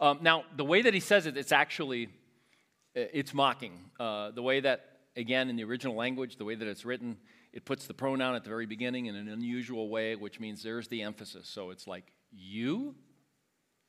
Um, 0.00 0.18
now, 0.20 0.44
the 0.56 0.64
way 0.64 0.82
that 0.82 0.92
he 0.92 1.00
says 1.00 1.26
it, 1.26 1.36
it's 1.36 1.52
actually, 1.52 2.08
it's 2.94 3.32
mocking. 3.32 3.72
Uh, 3.98 4.32
the 4.32 4.42
way 4.42 4.60
that, 4.60 4.84
again, 5.16 5.48
in 5.48 5.56
the 5.56 5.64
original 5.64 5.94
language, 5.94 6.36
the 6.36 6.44
way 6.44 6.56
that 6.56 6.66
it's 6.66 6.84
written, 6.84 7.16
it 7.52 7.64
puts 7.64 7.86
the 7.86 7.94
pronoun 7.94 8.34
at 8.34 8.42
the 8.42 8.50
very 8.50 8.66
beginning 8.66 9.06
in 9.06 9.14
an 9.14 9.28
unusual 9.28 9.88
way, 9.88 10.16
which 10.16 10.40
means 10.40 10.62
there's 10.62 10.88
the 10.88 11.02
emphasis. 11.02 11.48
So 11.48 11.70
it's 11.70 11.86
like, 11.86 12.12
you 12.32 12.96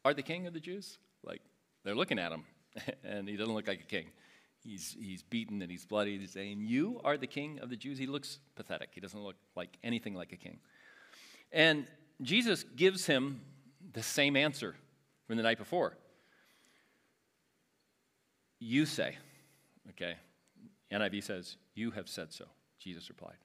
are 0.06 0.14
the 0.14 0.22
king 0.22 0.48
of 0.48 0.54
the 0.54 0.60
Jews? 0.60 1.00
Like, 1.24 1.42
they're 1.84 1.96
looking 1.96 2.20
at 2.20 2.32
him, 2.32 2.44
and 3.04 3.28
he 3.28 3.36
doesn't 3.36 3.54
look 3.54 3.68
like 3.68 3.82
a 3.82 3.86
king. 3.86 4.06
He's, 4.64 4.96
he's 5.00 5.24
beaten 5.24 5.62
and 5.62 5.72
he's 5.72 5.86
bloody. 5.86 6.18
He's 6.18 6.32
saying, 6.32 6.60
You 6.62 7.00
are 7.04 7.18
the 7.18 7.28
king 7.28 7.60
of 7.60 7.70
the 7.70 7.76
Jews. 7.76 7.98
He 7.98 8.06
looks 8.06 8.40
pathetic. 8.56 8.90
He 8.94 9.02
doesn't 9.02 9.22
look 9.22 9.36
like 9.56 9.78
anything 9.84 10.14
like 10.14 10.32
a 10.34 10.36
king. 10.36 10.60
And 11.52 11.88
Jesus 12.22 12.64
gives 12.76 13.06
him 13.06 13.42
the 13.98 14.04
same 14.04 14.36
answer 14.36 14.76
from 15.26 15.38
the 15.38 15.44
night 15.44 15.58
before. 15.58 15.98
You 18.60 18.86
say, 18.86 19.18
okay? 19.90 20.18
NIV 20.92 21.24
says, 21.24 21.56
You 21.74 21.90
have 21.90 22.08
said 22.08 22.32
so, 22.32 22.46
Jesus 22.78 23.10
replied. 23.10 23.38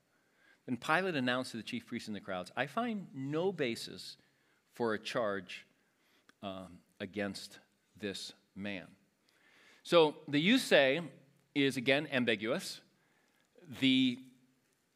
Then 0.67 0.77
Pilate 0.77 1.15
announced 1.15 1.51
to 1.51 1.57
the 1.57 1.63
chief 1.63 1.87
priests 1.87 2.07
and 2.07 2.15
the 2.15 2.21
crowds, 2.21 2.51
I 2.55 2.67
find 2.67 3.07
no 3.15 3.51
basis 3.51 4.17
for 4.73 4.93
a 4.93 4.99
charge 4.99 5.65
um, 6.43 6.77
against 6.99 7.57
this 7.99 8.33
man. 8.55 8.85
So 9.81 10.17
the 10.27 10.39
you 10.39 10.59
say 10.59 11.01
is 11.55 11.77
again 11.77 12.07
ambiguous. 12.11 12.79
The 13.79 14.19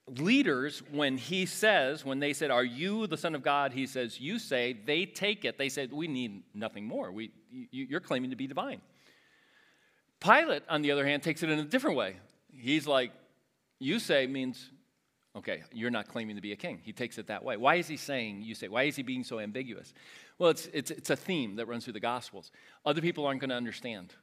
leaders, 0.07 0.81
when 0.91 1.17
he 1.17 1.45
says, 1.45 2.05
when 2.05 2.19
they 2.19 2.33
said, 2.33 2.51
Are 2.51 2.63
you 2.63 3.07
the 3.07 3.17
Son 3.17 3.35
of 3.35 3.43
God? 3.43 3.73
He 3.73 3.85
says, 3.85 4.19
You 4.19 4.39
say, 4.39 4.77
they 4.85 5.05
take 5.05 5.45
it. 5.45 5.57
They 5.57 5.69
said, 5.69 5.91
We 5.91 6.07
need 6.07 6.43
nothing 6.53 6.85
more. 6.85 7.11
We, 7.11 7.31
you, 7.49 7.95
are 7.95 8.01
claiming 8.01 8.29
to 8.29 8.35
be 8.35 8.47
divine. 8.47 8.81
Pilate, 10.19 10.63
on 10.69 10.81
the 10.81 10.91
other 10.91 11.05
hand, 11.05 11.23
takes 11.23 11.43
it 11.43 11.49
in 11.49 11.59
a 11.59 11.65
different 11.65 11.97
way. 11.97 12.17
He's 12.51 12.87
like, 12.87 13.11
You 13.79 13.99
say 13.99 14.27
means 14.27 14.69
Okay, 15.37 15.61
you're 15.71 15.91
not 15.91 16.07
claiming 16.07 16.35
to 16.35 16.41
be 16.41 16.51
a 16.51 16.55
king. 16.55 16.79
He 16.81 16.91
takes 16.91 17.19
it 17.19 17.27
that 17.27 17.43
way. 17.43 17.57
Why 17.57 17.75
is 17.75 17.87
he 17.87 17.95
saying, 17.95 18.41
you 18.41 18.55
say, 18.55 18.69
why 18.69 18.83
is 18.83 18.95
he 18.95 19.03
being 19.03 19.23
so 19.23 19.39
ambiguous? 19.39 19.93
Well, 20.39 20.49
it's, 20.49 20.67
it's, 20.73 20.89
it's 20.89 21.11
a 21.11 21.15
theme 21.15 21.57
that 21.57 21.67
runs 21.67 21.83
through 21.83 21.93
the 21.93 21.99
Gospels. 21.99 22.51
Other 22.83 23.01
people 23.01 23.23
aren't 23.23 23.39
going 23.39 23.51
to 23.51 23.55
understand 23.55 24.15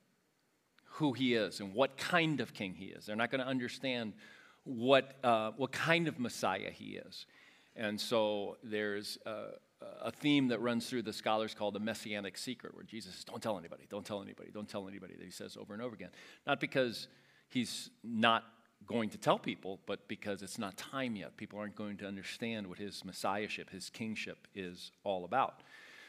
who 0.94 1.12
he 1.12 1.34
is 1.34 1.60
and 1.60 1.72
what 1.72 1.96
kind 1.96 2.40
of 2.40 2.52
king 2.52 2.74
he 2.74 2.86
is. 2.86 3.06
They're 3.06 3.14
not 3.14 3.30
going 3.30 3.40
to 3.40 3.46
understand 3.46 4.14
what, 4.64 5.14
uh, 5.22 5.52
what 5.56 5.72
kind 5.72 6.08
of 6.08 6.18
Messiah 6.18 6.70
he 6.70 6.96
is. 6.96 7.26
And 7.76 8.00
so 8.00 8.56
there's 8.62 9.18
a, 9.26 9.46
a 10.02 10.10
theme 10.10 10.48
that 10.48 10.60
runs 10.60 10.88
through 10.88 11.02
the 11.02 11.12
scholars 11.12 11.54
called 11.54 11.74
the 11.74 11.80
messianic 11.80 12.38
secret, 12.38 12.74
where 12.74 12.84
Jesus 12.84 13.14
says, 13.14 13.24
Don't 13.24 13.42
tell 13.42 13.58
anybody, 13.58 13.84
don't 13.88 14.04
tell 14.04 14.22
anybody, 14.22 14.50
don't 14.52 14.68
tell 14.68 14.88
anybody, 14.88 15.14
that 15.16 15.24
he 15.24 15.30
says 15.30 15.56
over 15.56 15.74
and 15.74 15.82
over 15.82 15.94
again. 15.94 16.10
Not 16.46 16.60
because 16.60 17.08
he's 17.48 17.90
not 18.02 18.44
going 18.86 19.10
to 19.10 19.18
tell 19.18 19.38
people, 19.38 19.80
but 19.86 20.06
because 20.08 20.42
it's 20.42 20.58
not 20.58 20.76
time 20.76 21.16
yet. 21.16 21.36
People 21.36 21.58
aren't 21.58 21.74
going 21.74 21.96
to 21.98 22.06
understand 22.06 22.66
what 22.66 22.78
his 22.78 23.04
messiahship, 23.04 23.70
his 23.70 23.90
kingship 23.90 24.46
is 24.54 24.92
all 25.04 25.24
about. 25.24 25.62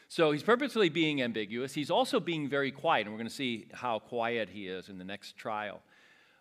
So 0.08 0.30
he's 0.30 0.42
purposely 0.42 0.88
being 0.88 1.20
ambiguous. 1.20 1.74
He's 1.74 1.90
also 1.90 2.20
being 2.20 2.48
very 2.48 2.70
quiet, 2.70 3.06
and 3.06 3.12
we're 3.12 3.18
going 3.18 3.28
to 3.28 3.34
see 3.34 3.66
how 3.72 3.98
quiet 3.98 4.48
he 4.48 4.68
is 4.68 4.88
in 4.88 4.98
the 4.98 5.04
next 5.04 5.36
trial. 5.36 5.80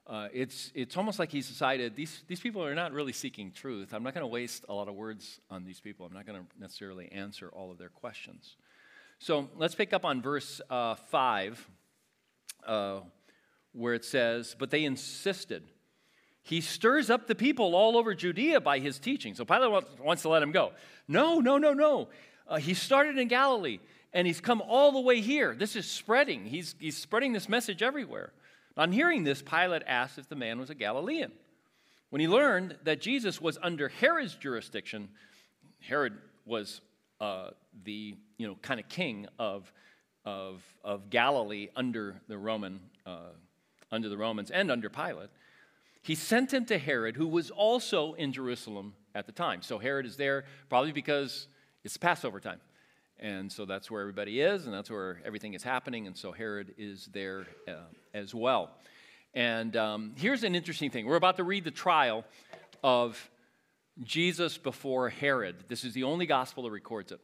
Uh, 0.07 0.27
it's, 0.33 0.71
it's 0.75 0.97
almost 0.97 1.17
like 1.17 1.31
he's 1.31 1.47
decided 1.47 1.95
these, 1.95 2.23
these 2.27 2.39
people 2.39 2.63
are 2.63 2.75
not 2.75 2.91
really 2.91 3.13
seeking 3.13 3.51
truth. 3.51 3.93
I'm 3.93 4.03
not 4.03 4.13
going 4.13 4.23
to 4.23 4.27
waste 4.27 4.65
a 4.69 4.73
lot 4.73 4.87
of 4.87 4.95
words 4.95 5.39
on 5.49 5.65
these 5.65 5.79
people. 5.79 6.05
I'm 6.05 6.13
not 6.13 6.27
going 6.27 6.39
to 6.39 6.45
necessarily 6.59 7.11
answer 7.11 7.49
all 7.49 7.71
of 7.71 7.77
their 7.77 7.89
questions. 7.89 8.55
So 9.17 9.49
let's 9.55 9.73
pick 9.73 9.93
up 9.93 10.05
on 10.05 10.21
verse 10.21 10.61
uh, 10.69 10.95
5, 10.95 11.69
uh, 12.67 12.99
where 13.71 13.93
it 13.95 14.05
says, 14.05 14.55
But 14.59 14.69
they 14.69 14.83
insisted 14.83 15.63
he 16.45 16.61
stirs 16.61 17.09
up 17.09 17.25
the 17.25 17.33
people 17.33 17.73
all 17.73 17.97
over 17.97 18.13
Judea 18.13 18.61
by 18.61 18.77
his 18.77 18.99
teaching. 18.99 19.33
So 19.33 19.45
Pilate 19.45 19.83
wants 19.99 20.21
to 20.21 20.29
let 20.29 20.43
him 20.43 20.51
go. 20.51 20.73
No, 21.07 21.39
no, 21.39 21.57
no, 21.57 21.73
no. 21.73 22.09
Uh, 22.47 22.57
he 22.57 22.75
started 22.75 23.17
in 23.17 23.27
Galilee 23.27 23.79
and 24.13 24.27
he's 24.27 24.41
come 24.41 24.61
all 24.61 24.91
the 24.91 24.99
way 24.99 25.21
here. 25.21 25.55
This 25.55 25.75
is 25.75 25.89
spreading. 25.89 26.45
He's, 26.45 26.75
he's 26.79 26.97
spreading 26.97 27.33
this 27.33 27.49
message 27.49 27.81
everywhere. 27.81 28.31
On 28.77 28.91
hearing 28.91 29.23
this, 29.23 29.41
Pilate 29.41 29.83
asked 29.87 30.17
if 30.17 30.27
the 30.27 30.35
man 30.35 30.59
was 30.59 30.69
a 30.69 30.75
Galilean. 30.75 31.31
When 32.09 32.19
he 32.19 32.27
learned 32.27 32.77
that 32.83 33.01
Jesus 33.01 33.41
was 33.41 33.57
under 33.61 33.89
Herod's 33.89 34.35
jurisdiction, 34.35 35.09
Herod 35.79 36.13
was 36.45 36.81
uh, 37.19 37.49
the 37.83 38.15
you 38.37 38.47
know 38.47 38.55
kind 38.61 38.79
of 38.79 38.87
king 38.89 39.27
of, 39.39 39.71
of, 40.25 40.61
of 40.83 41.09
Galilee 41.09 41.69
under 41.75 42.21
the 42.27 42.37
Roman 42.37 42.79
uh, 43.05 43.31
under 43.91 44.09
the 44.09 44.17
Romans 44.17 44.51
and 44.51 44.71
under 44.71 44.89
Pilate 44.89 45.29
he 46.05 46.13
sent 46.13 46.53
him 46.53 46.65
to 46.65 46.77
Herod, 46.77 47.15
who 47.15 47.25
was 47.25 47.49
also 47.49 48.13
in 48.13 48.31
Jerusalem 48.31 48.93
at 49.15 49.25
the 49.25 49.31
time. 49.31 49.63
So 49.63 49.79
Herod 49.79 50.05
is 50.05 50.17
there 50.17 50.43
probably 50.69 50.91
because 50.91 51.47
it's 51.83 51.97
Passover 51.97 52.39
time. 52.39 52.59
And 53.19 53.51
so 53.51 53.65
that's 53.65 53.89
where 53.89 54.01
everybody 54.01 54.39
is, 54.39 54.67
and 54.67 54.73
that's 54.73 54.91
where 54.91 55.19
everything 55.25 55.55
is 55.55 55.63
happening. 55.63 56.05
And 56.05 56.15
so 56.15 56.31
Herod 56.31 56.75
is 56.77 57.09
there 57.11 57.47
uh, 57.67 57.87
as 58.15 58.33
well. 58.33 58.71
And 59.33 59.75
um, 59.75 60.13
here's 60.17 60.43
an 60.43 60.55
interesting 60.55 60.89
thing 60.89 61.05
we're 61.05 61.17
about 61.17 61.37
to 61.37 61.43
read 61.43 61.65
the 61.65 61.71
trial 61.71 62.23
of 62.83 63.29
Jesus 64.03 64.57
before 64.57 65.09
Herod. 65.09 65.65
This 65.67 65.83
is 65.83 65.93
the 65.93 66.03
only 66.03 66.25
gospel 66.25 66.63
that 66.63 66.71
records 66.71 67.11
it. 67.11 67.19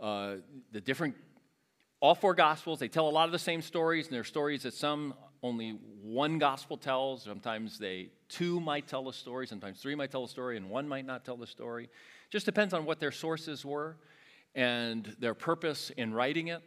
Uh, 0.00 0.36
the 0.72 0.80
different, 0.80 1.14
all 2.00 2.14
four 2.14 2.34
gospels, 2.34 2.78
they 2.78 2.88
tell 2.88 3.08
a 3.08 3.10
lot 3.10 3.26
of 3.26 3.32
the 3.32 3.38
same 3.38 3.62
stories, 3.62 4.06
and 4.06 4.14
they're 4.14 4.24
stories 4.24 4.62
that 4.62 4.74
some 4.74 5.14
only 5.42 5.78
one 6.02 6.38
gospel 6.38 6.76
tells. 6.76 7.22
Sometimes 7.22 7.78
they 7.78 8.08
two 8.28 8.58
might 8.60 8.88
tell 8.88 9.08
a 9.08 9.12
story, 9.12 9.46
sometimes 9.46 9.80
three 9.80 9.94
might 9.94 10.10
tell 10.10 10.24
a 10.24 10.28
story, 10.28 10.56
and 10.56 10.70
one 10.70 10.88
might 10.88 11.06
not 11.06 11.24
tell 11.24 11.36
the 11.36 11.46
story. 11.46 11.90
Just 12.30 12.46
depends 12.46 12.72
on 12.72 12.86
what 12.86 12.98
their 12.98 13.12
sources 13.12 13.64
were 13.64 13.96
and 14.54 15.14
their 15.20 15.34
purpose 15.34 15.90
in 15.90 16.14
writing 16.14 16.48
it. 16.48 16.62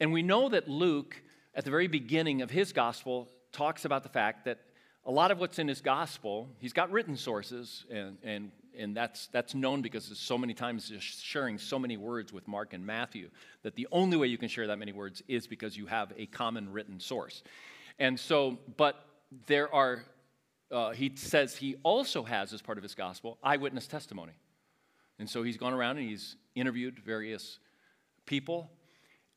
And 0.00 0.12
we 0.12 0.22
know 0.22 0.48
that 0.48 0.68
Luke, 0.68 1.22
at 1.54 1.64
the 1.64 1.70
very 1.70 1.86
beginning 1.86 2.42
of 2.42 2.50
his 2.50 2.72
gospel, 2.72 3.28
talks 3.52 3.84
about 3.84 4.02
the 4.02 4.08
fact 4.08 4.44
that 4.44 4.58
a 5.06 5.10
lot 5.10 5.30
of 5.30 5.38
what's 5.38 5.58
in 5.58 5.68
his 5.68 5.80
gospel, 5.80 6.48
he's 6.58 6.72
got 6.72 6.90
written 6.90 7.16
sources, 7.16 7.84
and, 7.90 8.16
and, 8.22 8.50
and 8.76 8.96
that's, 8.96 9.26
that's 9.28 9.54
known 9.54 9.82
because 9.82 10.10
so 10.18 10.38
many 10.38 10.54
times 10.54 10.88
he's 10.88 11.02
sharing 11.02 11.58
so 11.58 11.78
many 11.78 11.96
words 11.96 12.32
with 12.32 12.48
Mark 12.48 12.72
and 12.72 12.84
Matthew 12.84 13.28
that 13.62 13.74
the 13.74 13.86
only 13.92 14.16
way 14.16 14.26
you 14.26 14.38
can 14.38 14.48
share 14.48 14.66
that 14.66 14.78
many 14.78 14.92
words 14.92 15.22
is 15.28 15.46
because 15.46 15.76
you 15.76 15.86
have 15.86 16.12
a 16.16 16.26
common 16.26 16.72
written 16.72 16.98
source. 16.98 17.42
And 17.98 18.18
so, 18.18 18.58
but 18.76 19.06
there 19.46 19.72
are, 19.74 20.04
uh, 20.72 20.90
he 20.90 21.12
says 21.16 21.54
he 21.54 21.76
also 21.82 22.22
has, 22.22 22.52
as 22.52 22.62
part 22.62 22.78
of 22.78 22.82
his 22.82 22.94
gospel, 22.94 23.38
eyewitness 23.42 23.86
testimony. 23.86 24.32
And 25.18 25.28
so 25.28 25.42
he's 25.42 25.58
gone 25.58 25.74
around 25.74 25.98
and 25.98 26.08
he's 26.08 26.36
interviewed 26.54 26.98
various 26.98 27.58
people. 28.26 28.70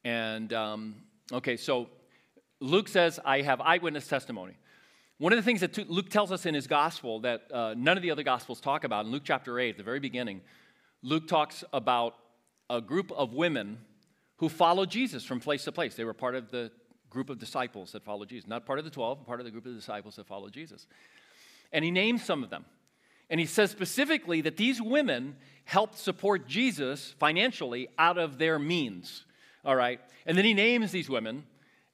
And, 0.03 0.53
um, 0.53 0.95
okay, 1.31 1.57
so 1.57 1.89
Luke 2.59 2.87
says, 2.87 3.19
I 3.23 3.41
have 3.41 3.61
eyewitness 3.61 4.07
testimony. 4.07 4.57
One 5.19 5.33
of 5.33 5.37
the 5.37 5.43
things 5.43 5.61
that 5.61 5.89
Luke 5.89 6.09
tells 6.09 6.31
us 6.31 6.45
in 6.45 6.53
his 6.53 6.67
gospel 6.67 7.21
that 7.21 7.51
uh, 7.51 7.73
none 7.75 7.97
of 7.97 8.03
the 8.03 8.11
other 8.11 8.23
gospels 8.23 8.59
talk 8.59 8.83
about, 8.83 9.05
in 9.05 9.11
Luke 9.11 9.23
chapter 9.25 9.59
8, 9.59 9.71
at 9.71 9.77
the 9.77 9.83
very 9.83 9.99
beginning, 9.99 10.41
Luke 11.01 11.27
talks 11.27 11.63
about 11.73 12.15
a 12.69 12.81
group 12.81 13.11
of 13.11 13.33
women 13.33 13.79
who 14.37 14.49
followed 14.49 14.89
Jesus 14.89 15.23
from 15.23 15.39
place 15.39 15.63
to 15.63 15.71
place. 15.71 15.95
They 15.95 16.03
were 16.03 16.13
part 16.13 16.35
of 16.35 16.51
the 16.51 16.71
group 17.09 17.29
of 17.29 17.39
disciples 17.39 17.91
that 17.93 18.03
followed 18.03 18.29
Jesus, 18.29 18.47
not 18.47 18.65
part 18.65 18.79
of 18.79 18.85
the 18.85 18.91
12, 18.91 19.25
part 19.25 19.39
of 19.39 19.45
the 19.45 19.51
group 19.51 19.65
of 19.65 19.75
disciples 19.75 20.15
that 20.17 20.27
followed 20.27 20.53
Jesus. 20.53 20.85
And 21.71 21.83
he 21.83 21.91
names 21.91 22.23
some 22.23 22.43
of 22.43 22.49
them. 22.49 22.65
And 23.29 23.39
he 23.39 23.45
says 23.45 23.71
specifically 23.71 24.41
that 24.41 24.57
these 24.57 24.81
women 24.81 25.35
helped 25.65 25.97
support 25.97 26.47
Jesus 26.47 27.15
financially 27.19 27.89
out 27.97 28.17
of 28.17 28.37
their 28.37 28.57
means. 28.57 29.25
All 29.65 29.75
right. 29.75 29.99
And 30.25 30.37
then 30.37 30.45
he 30.45 30.53
names 30.53 30.91
these 30.91 31.09
women, 31.09 31.43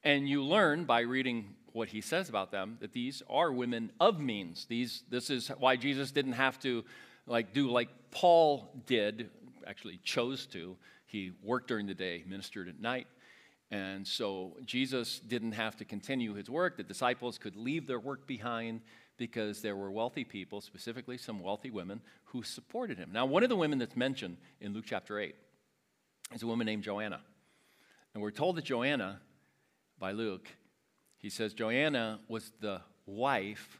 and 0.04 0.28
you 0.28 0.44
learn 0.44 0.86
by 0.86 1.02
reading 1.02 1.56
what 1.72 1.90
he 1.90 2.02
says 2.02 2.30
about 2.30 2.52
them 2.52 2.78
that 2.82 2.94
these 2.94 3.24
are 3.30 3.52
women 3.52 3.92
of 4.00 4.20
means. 4.20 4.66
These, 4.66 5.04
this 5.10 5.30
is 5.30 5.50
why 5.50 5.76
Jesus 5.76 6.12
didn't 6.12 6.34
have 6.34 6.60
to 6.60 6.84
like 7.26 7.54
do 7.54 7.70
like 7.70 7.90
Paul 8.12 8.70
did, 8.86 9.30
actually 9.66 10.00
chose 10.04 10.46
to. 10.48 10.78
He 11.06 11.32
worked 11.44 11.68
during 11.68 11.88
the 11.88 11.94
day, 11.94 12.24
ministered 12.28 12.68
at 12.68 12.80
night. 12.80 13.08
And 13.72 14.08
so 14.08 14.58
Jesus 14.66 15.20
didn't 15.20 15.54
have 15.54 15.76
to 15.78 15.86
continue 15.86 16.36
his 16.36 16.50
work. 16.50 16.78
The 16.78 16.84
disciples 16.84 17.40
could 17.40 17.56
leave 17.56 17.88
their 17.88 18.00
work 18.00 18.28
behind 18.28 18.82
because 19.18 19.62
there 19.62 19.76
were 19.76 19.92
wealthy 19.92 20.24
people, 20.24 20.62
specifically 20.62 21.18
some 21.18 21.42
wealthy 21.42 21.72
women, 21.72 22.02
who 22.26 22.44
supported 22.44 22.98
him. 22.98 23.10
Now, 23.12 23.26
one 23.26 23.42
of 23.42 23.50
the 23.50 23.56
women 23.56 23.80
that's 23.80 23.96
mentioned 23.96 24.38
in 24.60 24.74
Luke 24.74 24.86
chapter 24.88 25.20
8 25.20 25.36
is 26.34 26.44
a 26.44 26.48
woman 26.48 26.66
named 26.66 26.84
Joanna. 26.84 27.22
And 28.14 28.22
we're 28.22 28.32
told 28.32 28.58
that 28.58 28.66
Joanna, 28.66 29.22
by 30.04 30.12
Luke, 30.12 30.50
he 31.18 31.30
says 31.30 31.54
Joanna 31.54 32.20
was 32.28 32.52
the 32.60 32.82
wife 33.06 33.80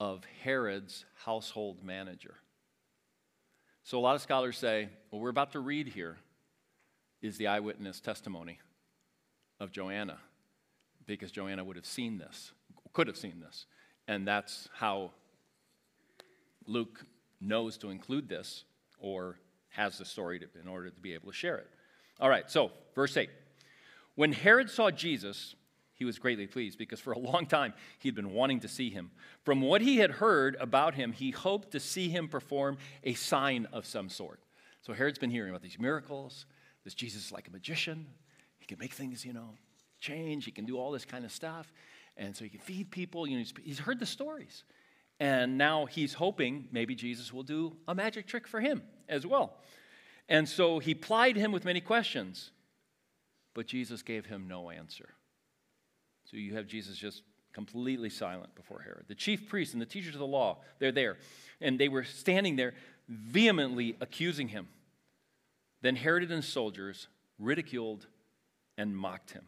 of 0.00 0.24
Herod's 0.42 1.04
household 1.24 1.84
manager. 1.84 2.34
So 3.84 3.96
a 3.96 4.00
lot 4.00 4.16
of 4.16 4.22
scholars 4.22 4.58
say 4.58 4.88
what 5.10 5.22
we're 5.22 5.28
about 5.28 5.52
to 5.52 5.60
read 5.60 5.86
here 5.86 6.16
is 7.20 7.36
the 7.36 7.46
eyewitness 7.46 8.00
testimony 8.00 8.58
of 9.60 9.70
Joanna, 9.70 10.18
because 11.06 11.30
Joanna 11.30 11.62
would 11.62 11.76
have 11.76 11.86
seen 11.86 12.18
this, 12.18 12.50
could 12.92 13.06
have 13.06 13.16
seen 13.16 13.38
this. 13.38 13.66
And 14.08 14.26
that's 14.26 14.68
how 14.74 15.12
Luke 16.66 17.06
knows 17.40 17.78
to 17.78 17.90
include 17.90 18.28
this 18.28 18.64
or 18.98 19.38
has 19.68 19.96
the 19.96 20.04
story 20.04 20.40
to, 20.40 20.46
in 20.60 20.66
order 20.66 20.90
to 20.90 21.00
be 21.00 21.14
able 21.14 21.30
to 21.30 21.36
share 21.36 21.58
it. 21.58 21.70
All 22.18 22.28
right, 22.28 22.50
so 22.50 22.72
verse 22.96 23.16
8. 23.16 23.30
When 24.14 24.32
Herod 24.32 24.70
saw 24.70 24.90
Jesus, 24.90 25.54
he 25.94 26.04
was 26.04 26.18
greatly 26.18 26.46
pleased 26.46 26.78
because 26.78 27.00
for 27.00 27.12
a 27.12 27.18
long 27.18 27.46
time 27.46 27.74
he 27.98 28.08
had 28.08 28.14
been 28.14 28.32
wanting 28.32 28.60
to 28.60 28.68
see 28.68 28.90
him. 28.90 29.10
From 29.44 29.60
what 29.60 29.80
he 29.80 29.98
had 29.98 30.10
heard 30.10 30.56
about 30.60 30.94
him, 30.94 31.12
he 31.12 31.30
hoped 31.30 31.70
to 31.72 31.80
see 31.80 32.08
him 32.08 32.28
perform 32.28 32.78
a 33.04 33.14
sign 33.14 33.66
of 33.72 33.86
some 33.86 34.08
sort. 34.08 34.40
So 34.80 34.92
Herod's 34.92 35.18
been 35.18 35.30
hearing 35.30 35.50
about 35.50 35.62
these 35.62 35.78
miracles. 35.78 36.46
This 36.84 36.94
Jesus 36.94 37.26
is 37.26 37.32
like 37.32 37.48
a 37.48 37.50
magician. 37.52 38.06
He 38.58 38.66
can 38.66 38.78
make 38.78 38.92
things, 38.92 39.24
you 39.24 39.32
know, 39.32 39.50
change. 40.00 40.44
He 40.44 40.50
can 40.50 40.64
do 40.64 40.76
all 40.76 40.90
this 40.90 41.04
kind 41.04 41.24
of 41.24 41.32
stuff. 41.32 41.72
And 42.16 42.36
so 42.36 42.44
he 42.44 42.50
can 42.50 42.60
feed 42.60 42.90
people. 42.90 43.26
You 43.26 43.36
know, 43.36 43.38
he's, 43.38 43.54
he's 43.62 43.78
heard 43.78 44.00
the 44.00 44.06
stories. 44.06 44.64
And 45.20 45.56
now 45.56 45.86
he's 45.86 46.14
hoping 46.14 46.68
maybe 46.72 46.94
Jesus 46.94 47.32
will 47.32 47.44
do 47.44 47.76
a 47.86 47.94
magic 47.94 48.26
trick 48.26 48.48
for 48.48 48.60
him 48.60 48.82
as 49.08 49.24
well. 49.24 49.56
And 50.28 50.48
so 50.48 50.80
he 50.80 50.94
plied 50.94 51.36
him 51.36 51.52
with 51.52 51.64
many 51.64 51.80
questions, 51.80 52.50
but 53.54 53.66
Jesus 53.66 54.02
gave 54.02 54.26
him 54.26 54.46
no 54.48 54.70
answer. 54.70 55.08
So 56.24 56.36
you 56.36 56.54
have 56.54 56.66
Jesus 56.66 56.96
just 56.96 57.22
completely 57.52 58.08
silent 58.08 58.54
before 58.54 58.80
Herod. 58.80 59.04
The 59.08 59.14
chief 59.14 59.48
priests 59.48 59.74
and 59.74 59.82
the 59.82 59.86
teachers 59.86 60.14
of 60.14 60.20
the 60.20 60.26
law, 60.26 60.58
they're 60.78 60.92
there. 60.92 61.18
And 61.60 61.78
they 61.78 61.88
were 61.88 62.04
standing 62.04 62.56
there 62.56 62.74
vehemently 63.08 63.96
accusing 64.00 64.48
him. 64.48 64.68
Then 65.82 65.96
Herod 65.96 66.22
and 66.22 66.32
his 66.32 66.48
soldiers 66.48 67.08
ridiculed 67.38 68.06
and 68.78 68.96
mocked 68.96 69.32
him. 69.32 69.44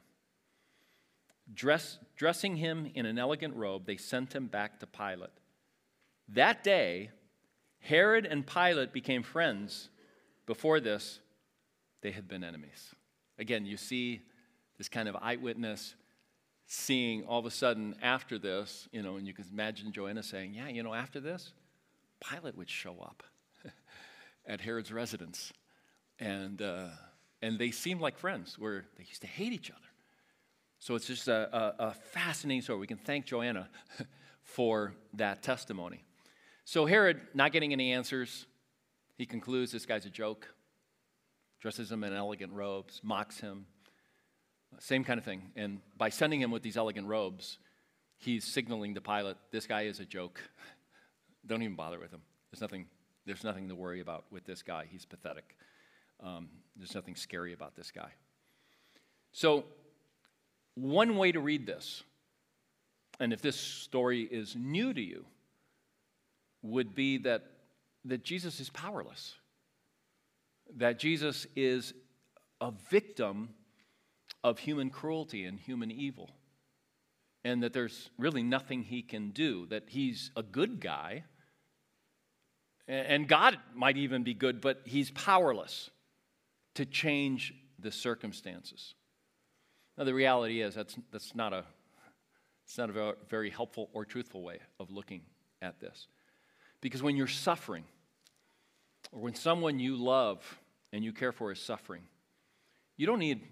Dress, 1.52 1.98
dressing 2.16 2.56
him 2.56 2.90
in 2.94 3.06
an 3.06 3.18
elegant 3.18 3.54
robe, 3.54 3.86
they 3.86 3.96
sent 3.96 4.34
him 4.34 4.46
back 4.46 4.80
to 4.80 4.86
Pilate. 4.86 5.30
That 6.28 6.64
day, 6.64 7.10
Herod 7.80 8.24
and 8.24 8.46
Pilate 8.46 8.92
became 8.92 9.22
friends. 9.22 9.90
Before 10.46 10.80
this, 10.80 11.20
they 12.00 12.10
had 12.10 12.28
been 12.28 12.42
enemies. 12.42 12.94
Again, 13.38 13.66
you 13.66 13.76
see 13.76 14.22
this 14.78 14.88
kind 14.88 15.08
of 15.08 15.16
eyewitness 15.20 15.94
seeing 16.66 17.24
all 17.24 17.38
of 17.38 17.46
a 17.46 17.50
sudden 17.50 17.94
after 18.02 18.38
this, 18.38 18.88
you 18.92 19.02
know, 19.02 19.16
and 19.16 19.26
you 19.26 19.34
can 19.34 19.44
imagine 19.52 19.92
Joanna 19.92 20.22
saying, 20.22 20.54
Yeah, 20.54 20.68
you 20.68 20.82
know, 20.82 20.94
after 20.94 21.20
this, 21.20 21.52
Pilate 22.20 22.56
would 22.56 22.70
show 22.70 22.96
up 23.00 23.22
at 24.46 24.60
Herod's 24.60 24.92
residence. 24.92 25.52
And, 26.18 26.62
uh, 26.62 26.88
and 27.42 27.58
they 27.58 27.70
seemed 27.70 28.00
like 28.00 28.18
friends, 28.18 28.58
where 28.58 28.84
they 28.96 29.04
used 29.04 29.20
to 29.22 29.26
hate 29.26 29.52
each 29.52 29.70
other. 29.70 29.80
So 30.78 30.94
it's 30.94 31.06
just 31.06 31.28
a, 31.28 31.48
a, 31.56 31.88
a 31.88 31.94
fascinating 31.94 32.62
story. 32.62 32.78
We 32.78 32.86
can 32.86 32.98
thank 32.98 33.26
Joanna 33.26 33.68
for 34.42 34.94
that 35.14 35.42
testimony. 35.42 36.04
So 36.64 36.86
Herod, 36.86 37.20
not 37.34 37.52
getting 37.52 37.72
any 37.72 37.92
answers, 37.92 38.46
he 39.16 39.26
concludes 39.26 39.72
this 39.72 39.86
guy's 39.86 40.06
a 40.06 40.10
joke, 40.10 40.48
dresses 41.64 41.90
him 41.90 42.04
in 42.04 42.12
elegant 42.12 42.52
robes, 42.52 43.00
mocks 43.02 43.40
him, 43.40 43.64
same 44.80 45.02
kind 45.02 45.16
of 45.16 45.24
thing. 45.24 45.40
And 45.56 45.80
by 45.96 46.10
sending 46.10 46.42
him 46.42 46.50
with 46.50 46.62
these 46.62 46.76
elegant 46.76 47.06
robes, 47.06 47.56
he's 48.18 48.44
signaling 48.44 48.96
to 48.96 49.00
Pilate, 49.00 49.36
this 49.50 49.66
guy 49.66 49.84
is 49.84 49.98
a 49.98 50.04
joke. 50.04 50.42
Don't 51.46 51.62
even 51.62 51.74
bother 51.74 51.98
with 51.98 52.10
him. 52.10 52.20
There's 52.50 52.60
nothing, 52.60 52.84
there's 53.24 53.44
nothing 53.44 53.70
to 53.70 53.74
worry 53.74 54.00
about 54.00 54.26
with 54.30 54.44
this 54.44 54.62
guy. 54.62 54.84
He's 54.90 55.06
pathetic. 55.06 55.56
Um, 56.22 56.50
there's 56.76 56.94
nothing 56.94 57.16
scary 57.16 57.54
about 57.54 57.74
this 57.76 57.90
guy. 57.90 58.10
So, 59.32 59.64
one 60.74 61.16
way 61.16 61.32
to 61.32 61.40
read 61.40 61.64
this, 61.64 62.02
and 63.20 63.32
if 63.32 63.40
this 63.40 63.56
story 63.56 64.20
is 64.20 64.54
new 64.54 64.92
to 64.92 65.00
you, 65.00 65.24
would 66.60 66.94
be 66.94 67.16
that, 67.18 67.42
that 68.04 68.22
Jesus 68.22 68.60
is 68.60 68.68
powerless, 68.68 69.36
that 70.76 70.98
Jesus 70.98 71.46
is 71.54 71.94
a 72.60 72.72
victim 72.90 73.50
of 74.42 74.58
human 74.58 74.90
cruelty 74.90 75.44
and 75.44 75.58
human 75.58 75.90
evil, 75.90 76.30
and 77.44 77.62
that 77.62 77.72
there's 77.72 78.10
really 78.18 78.42
nothing 78.42 78.82
he 78.82 79.02
can 79.02 79.30
do, 79.30 79.66
that 79.66 79.84
he's 79.88 80.30
a 80.36 80.42
good 80.42 80.80
guy, 80.80 81.24
and 82.86 83.26
God 83.26 83.58
might 83.74 83.96
even 83.96 84.22
be 84.24 84.34
good, 84.34 84.60
but 84.60 84.82
he's 84.84 85.10
powerless 85.10 85.90
to 86.74 86.84
change 86.84 87.54
the 87.78 87.90
circumstances. 87.90 88.94
Now, 89.96 90.04
the 90.04 90.12
reality 90.12 90.60
is 90.60 90.74
that's, 90.74 90.96
that's 91.10 91.34
not, 91.34 91.52
a, 91.52 91.64
it's 92.66 92.76
not 92.76 92.90
a 92.90 93.14
very 93.30 93.48
helpful 93.48 93.88
or 93.94 94.04
truthful 94.04 94.42
way 94.42 94.58
of 94.78 94.90
looking 94.90 95.22
at 95.62 95.80
this. 95.80 96.08
Because 96.80 97.02
when 97.02 97.16
you're 97.16 97.26
suffering, 97.26 97.84
or 99.12 99.20
when 99.22 99.34
someone 99.34 99.78
you 99.78 99.96
love 99.96 100.58
and 100.94 101.04
you 101.04 101.12
care 101.12 101.32
for 101.32 101.50
is 101.50 101.60
suffering, 101.60 102.02
you 102.96 103.04
don't 103.04 103.18
need 103.18 103.42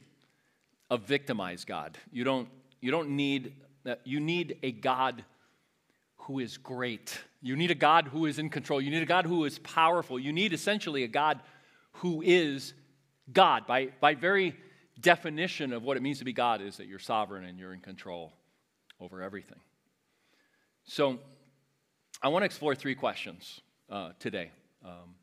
a 0.91 0.97
victimized 0.97 1.67
God. 1.67 1.99
You 2.13 2.23
don't, 2.23 2.49
you 2.81 2.93
don't 2.93 3.11
need 3.11 3.55
that. 3.83 4.01
You 4.05 4.21
need 4.21 4.59
a 4.63 4.71
God 4.71 5.25
who 6.19 6.39
is 6.39 6.57
great. 6.57 7.19
You 7.41 7.57
need 7.57 7.73
a 7.73 7.75
God 7.75 8.07
who 8.07 8.27
is 8.27 8.39
in 8.39 8.49
control. 8.49 8.81
You 8.81 8.93
need 8.93 9.03
a 9.03 9.07
God 9.07 9.27
who 9.27 9.45
is 9.45 9.59
powerful. 9.59 10.21
You 10.21 10.33
need 10.33 10.53
essentially 10.53 11.03
a 11.03 11.09
God 11.09 11.41
who 11.95 12.23
is 12.23 12.75
God. 13.33 13.67
By, 13.67 13.89
by 14.01 14.15
very 14.15 14.55
definition 15.01 15.73
of 15.73 15.83
what 15.83 15.97
it 15.97 16.03
means 16.03 16.21
to 16.21 16.25
be 16.25 16.33
God 16.33 16.63
is 16.63 16.77
that 16.77 16.87
you're 16.87 17.01
sovereign 17.01 17.45
and 17.45 17.59
you're 17.59 17.75
in 17.75 17.81
control 17.81 18.33
over 19.01 19.21
everything. 19.21 19.59
So 20.85 21.19
I 22.23 22.29
want 22.29 22.43
to 22.43 22.47
explore 22.47 22.77
three 22.77 22.95
questions 22.95 23.61
uh, 23.91 24.11
today. 24.21 24.53
Um, 24.85 25.17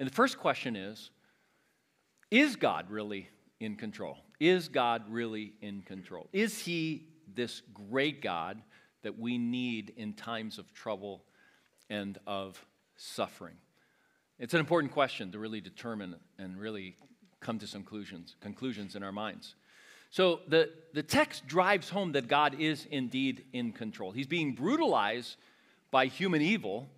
and 0.00 0.10
the 0.10 0.12
first 0.12 0.38
question 0.38 0.74
is 0.74 1.10
Is 2.32 2.56
God 2.56 2.90
really 2.90 3.28
in 3.60 3.76
control? 3.76 4.16
Is 4.40 4.68
God 4.68 5.02
really 5.10 5.52
in 5.60 5.82
control? 5.82 6.30
Is 6.32 6.58
He 6.58 7.04
this 7.34 7.60
great 7.74 8.22
God 8.22 8.62
that 9.02 9.18
we 9.18 9.36
need 9.36 9.92
in 9.98 10.14
times 10.14 10.56
of 10.56 10.72
trouble 10.72 11.24
and 11.90 12.16
of 12.26 12.64
suffering? 12.96 13.56
It's 14.38 14.54
an 14.54 14.60
important 14.60 14.94
question 14.94 15.30
to 15.32 15.38
really 15.38 15.60
determine 15.60 16.16
and 16.38 16.58
really 16.58 16.96
come 17.40 17.58
to 17.58 17.66
some 17.66 17.82
conclusions, 17.82 18.34
conclusions 18.40 18.96
in 18.96 19.02
our 19.02 19.12
minds. 19.12 19.54
So 20.08 20.40
the, 20.48 20.70
the 20.94 21.02
text 21.02 21.46
drives 21.46 21.90
home 21.90 22.12
that 22.12 22.28
God 22.28 22.58
is 22.58 22.86
indeed 22.90 23.44
in 23.52 23.72
control. 23.72 24.10
He's 24.10 24.26
being 24.26 24.54
brutalized 24.54 25.36
by 25.90 26.06
human 26.06 26.40
evil, 26.40 26.88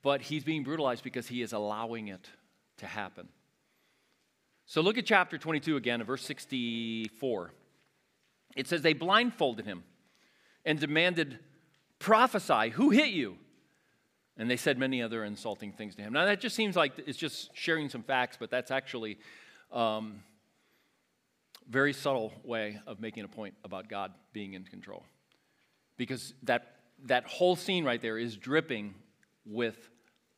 but 0.00 0.20
he's 0.20 0.44
being 0.44 0.62
brutalized 0.62 1.02
because 1.02 1.26
he 1.26 1.42
is 1.42 1.52
allowing 1.52 2.06
it 2.06 2.28
to 2.76 2.86
happen. 2.86 3.28
So 4.66 4.80
look 4.80 4.98
at 4.98 5.06
chapter 5.06 5.38
22 5.38 5.76
again, 5.76 6.02
verse 6.04 6.22
64. 6.22 7.52
It 8.56 8.66
says, 8.66 8.82
They 8.82 8.92
blindfolded 8.92 9.64
him 9.64 9.84
and 10.64 10.78
demanded, 10.78 11.38
Prophesy, 11.98 12.70
who 12.70 12.90
hit 12.90 13.10
you? 13.10 13.36
And 14.36 14.50
they 14.50 14.56
said 14.56 14.78
many 14.78 15.02
other 15.02 15.24
insulting 15.24 15.72
things 15.72 15.94
to 15.96 16.02
him. 16.02 16.12
Now, 16.12 16.24
that 16.24 16.40
just 16.40 16.56
seems 16.56 16.74
like 16.74 16.92
it's 17.06 17.18
just 17.18 17.50
sharing 17.54 17.88
some 17.88 18.02
facts, 18.02 18.36
but 18.38 18.50
that's 18.50 18.70
actually 18.70 19.18
um, 19.70 20.22
very 21.68 21.92
subtle 21.92 22.32
way 22.42 22.80
of 22.86 23.00
making 23.00 23.24
a 23.24 23.28
point 23.28 23.54
about 23.64 23.88
God 23.88 24.12
being 24.32 24.54
in 24.54 24.64
control. 24.64 25.04
Because 25.96 26.34
that, 26.42 26.76
that 27.04 27.26
whole 27.26 27.54
scene 27.54 27.84
right 27.84 28.02
there 28.02 28.18
is 28.18 28.36
dripping 28.36 28.94
with 29.46 29.88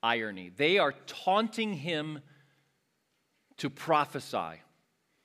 irony. 0.02 0.50
They 0.54 0.78
are 0.78 0.92
taunting 1.06 1.72
him 1.72 2.20
to 3.58 3.70
prophesy. 3.70 4.60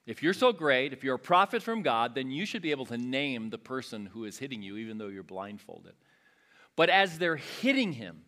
If 0.05 0.23
you're 0.23 0.33
so 0.33 0.51
great, 0.51 0.93
if 0.93 1.03
you're 1.03 1.15
a 1.15 1.19
prophet 1.19 1.61
from 1.61 1.83
God, 1.83 2.15
then 2.15 2.31
you 2.31 2.45
should 2.45 2.61
be 2.61 2.71
able 2.71 2.85
to 2.87 2.97
name 2.97 3.49
the 3.49 3.57
person 3.57 4.07
who 4.07 4.25
is 4.25 4.37
hitting 4.37 4.61
you, 4.61 4.77
even 4.77 4.97
though 4.97 5.07
you're 5.07 5.23
blindfolded. 5.23 5.93
But 6.75 6.89
as 6.89 7.17
they're 7.17 7.35
hitting 7.35 7.93
him, 7.93 8.23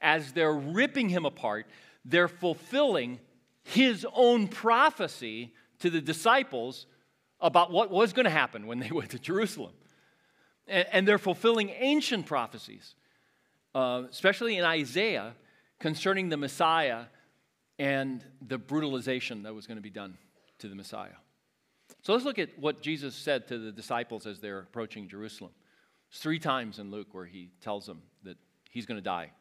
as 0.00 0.32
they're 0.32 0.52
ripping 0.52 1.08
him 1.08 1.24
apart, 1.24 1.66
they're 2.04 2.28
fulfilling 2.28 3.20
his 3.62 4.06
own 4.12 4.48
prophecy 4.48 5.52
to 5.78 5.90
the 5.90 6.00
disciples 6.00 6.86
about 7.40 7.70
what 7.70 7.90
was 7.90 8.12
going 8.12 8.24
to 8.24 8.30
happen 8.30 8.66
when 8.66 8.78
they 8.78 8.90
went 8.92 9.10
to 9.10 9.18
Jerusalem. 9.18 9.72
And, 10.66 11.06
they're 11.06 11.18
fulfilling 11.18 11.70
ancient 11.70 12.24
prophecies, 12.24 12.94
uh, 13.74 14.04
especially 14.08 14.56
in 14.56 14.64
Isaiah, 14.64 15.34
concerning 15.80 16.28
the 16.28 16.36
Messiah 16.36 17.06
and 17.82 18.24
the 18.46 18.58
brutalization 18.58 19.42
that 19.42 19.52
was 19.52 19.66
going 19.66 19.76
to 19.76 19.82
be 19.82 19.90
done 19.90 20.16
to 20.60 20.68
the 20.68 20.74
Messiah. 20.76 21.16
So 22.02 22.12
let's 22.12 22.24
look 22.24 22.38
at 22.38 22.56
what 22.56 22.80
Jesus 22.80 23.12
said 23.16 23.48
to 23.48 23.58
the 23.58 23.72
disciples 23.72 24.24
as 24.24 24.38
they're 24.38 24.60
approaching 24.60 25.08
Jerusalem. 25.08 25.50
It's 26.08 26.20
three 26.20 26.38
times 26.38 26.78
in 26.78 26.92
Luke 26.92 27.08
where 27.10 27.26
he 27.26 27.50
tells 27.60 27.84
them 27.84 28.02
that 28.22 28.36
he's 28.70 28.86
going 28.86 28.98
to 28.98 29.02
die. 29.02 29.32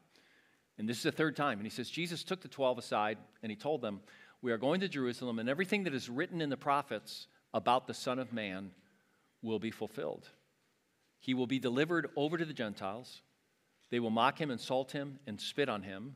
And 0.80 0.90
this 0.90 0.98
is 0.98 1.04
the 1.04 1.12
third 1.12 1.36
time. 1.36 1.60
And 1.60 1.68
he 1.68 1.70
says, 1.70 1.88
Jesus 1.88 2.24
took 2.24 2.42
the 2.42 2.48
12 2.48 2.80
aside 2.80 3.20
and 3.44 3.52
he 3.52 3.56
told 3.56 3.80
them, 3.80 4.00
We 4.42 4.52
are 4.52 4.58
going 4.58 4.80
to 4.80 4.88
Jerusalem, 4.88 5.38
and 5.38 5.48
everything 5.48 5.84
that 5.84 5.94
is 5.94 6.10
written 6.10 6.42
in 6.42 6.50
the 6.50 6.58
prophets 6.58 7.28
about 7.54 7.86
the 7.86 7.94
Son 7.94 8.18
of 8.18 8.34
Man 8.34 8.72
will 9.44 9.60
be 9.60 9.70
fulfilled. 9.70 10.28
He 11.20 11.36
will 11.36 11.46
be 11.46 11.60
delivered 11.60 12.10
over 12.16 12.40
to 12.40 12.46
the 12.46 12.54
Gentiles. 12.54 13.22
They 13.92 14.00
will 14.00 14.10
mock 14.10 14.42
him, 14.42 14.50
insult 14.50 14.94
him, 14.94 15.20
and 15.28 15.40
spit 15.40 15.70
on 15.70 15.84
him. 15.84 16.16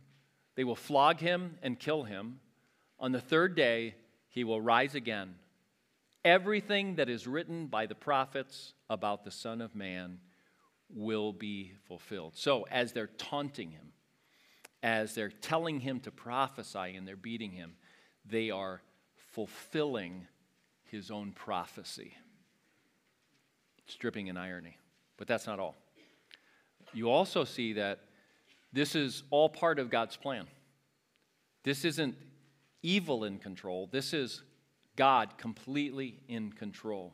They 0.56 0.63
will 0.63 0.76
flog 0.76 1.20
him 1.20 1.58
and 1.62 1.80
kill 1.80 2.04
him. 2.04 2.39
On 3.00 3.12
the 3.12 3.22
third 3.22 3.56
day, 3.56 3.96
he 4.30 4.44
will 4.44 4.62
rise 4.62 4.96
again. 4.96 5.36
Everything 6.24 6.96
that 6.96 7.10
is 7.10 7.28
written 7.28 7.68
by 7.68 7.86
the 7.86 7.96
prophets 7.96 8.74
about 8.89 9.24
the 9.24 9.32
Son 9.32 9.62
of 9.62 9.76
Man 9.76 10.20
will 10.89 11.34
be 11.34 11.74
fulfilled. 11.88 12.34
So, 12.36 12.65
as 12.72 12.94
they're 12.94 13.08
taunting 13.08 13.72
him, 13.72 13.91
as 14.82 15.13
they're 15.13 15.30
telling 15.30 15.80
him 15.80 16.00
to 16.02 16.12
prophesy 16.12 16.96
and 16.96 17.08
they're 17.08 17.15
beating 17.15 17.52
him, 17.52 17.74
they 18.26 18.50
are 18.50 18.82
fulfilling 19.34 20.28
his 20.84 21.12
own 21.12 21.32
prophecy. 21.32 22.13
Stripping 23.88 24.28
in 24.28 24.38
irony. 24.38 24.78
But 25.18 25.28
that's 25.28 25.48
not 25.48 25.60
all. 25.60 25.76
You 26.94 27.10
also 27.10 27.44
see 27.44 27.74
that 27.74 28.00
this 28.75 28.93
is 28.93 29.23
all 29.29 29.47
part 29.47 29.79
of 29.79 29.89
God's 29.89 30.17
plan. 30.17 30.47
This 31.63 31.85
isn't 31.85 32.15
evil 32.83 33.23
in 33.23 33.39
control, 33.39 33.88
this 33.91 34.13
is 34.13 34.43
God 34.97 35.38
completely 35.38 36.19
in 36.27 36.51
control. 36.51 37.13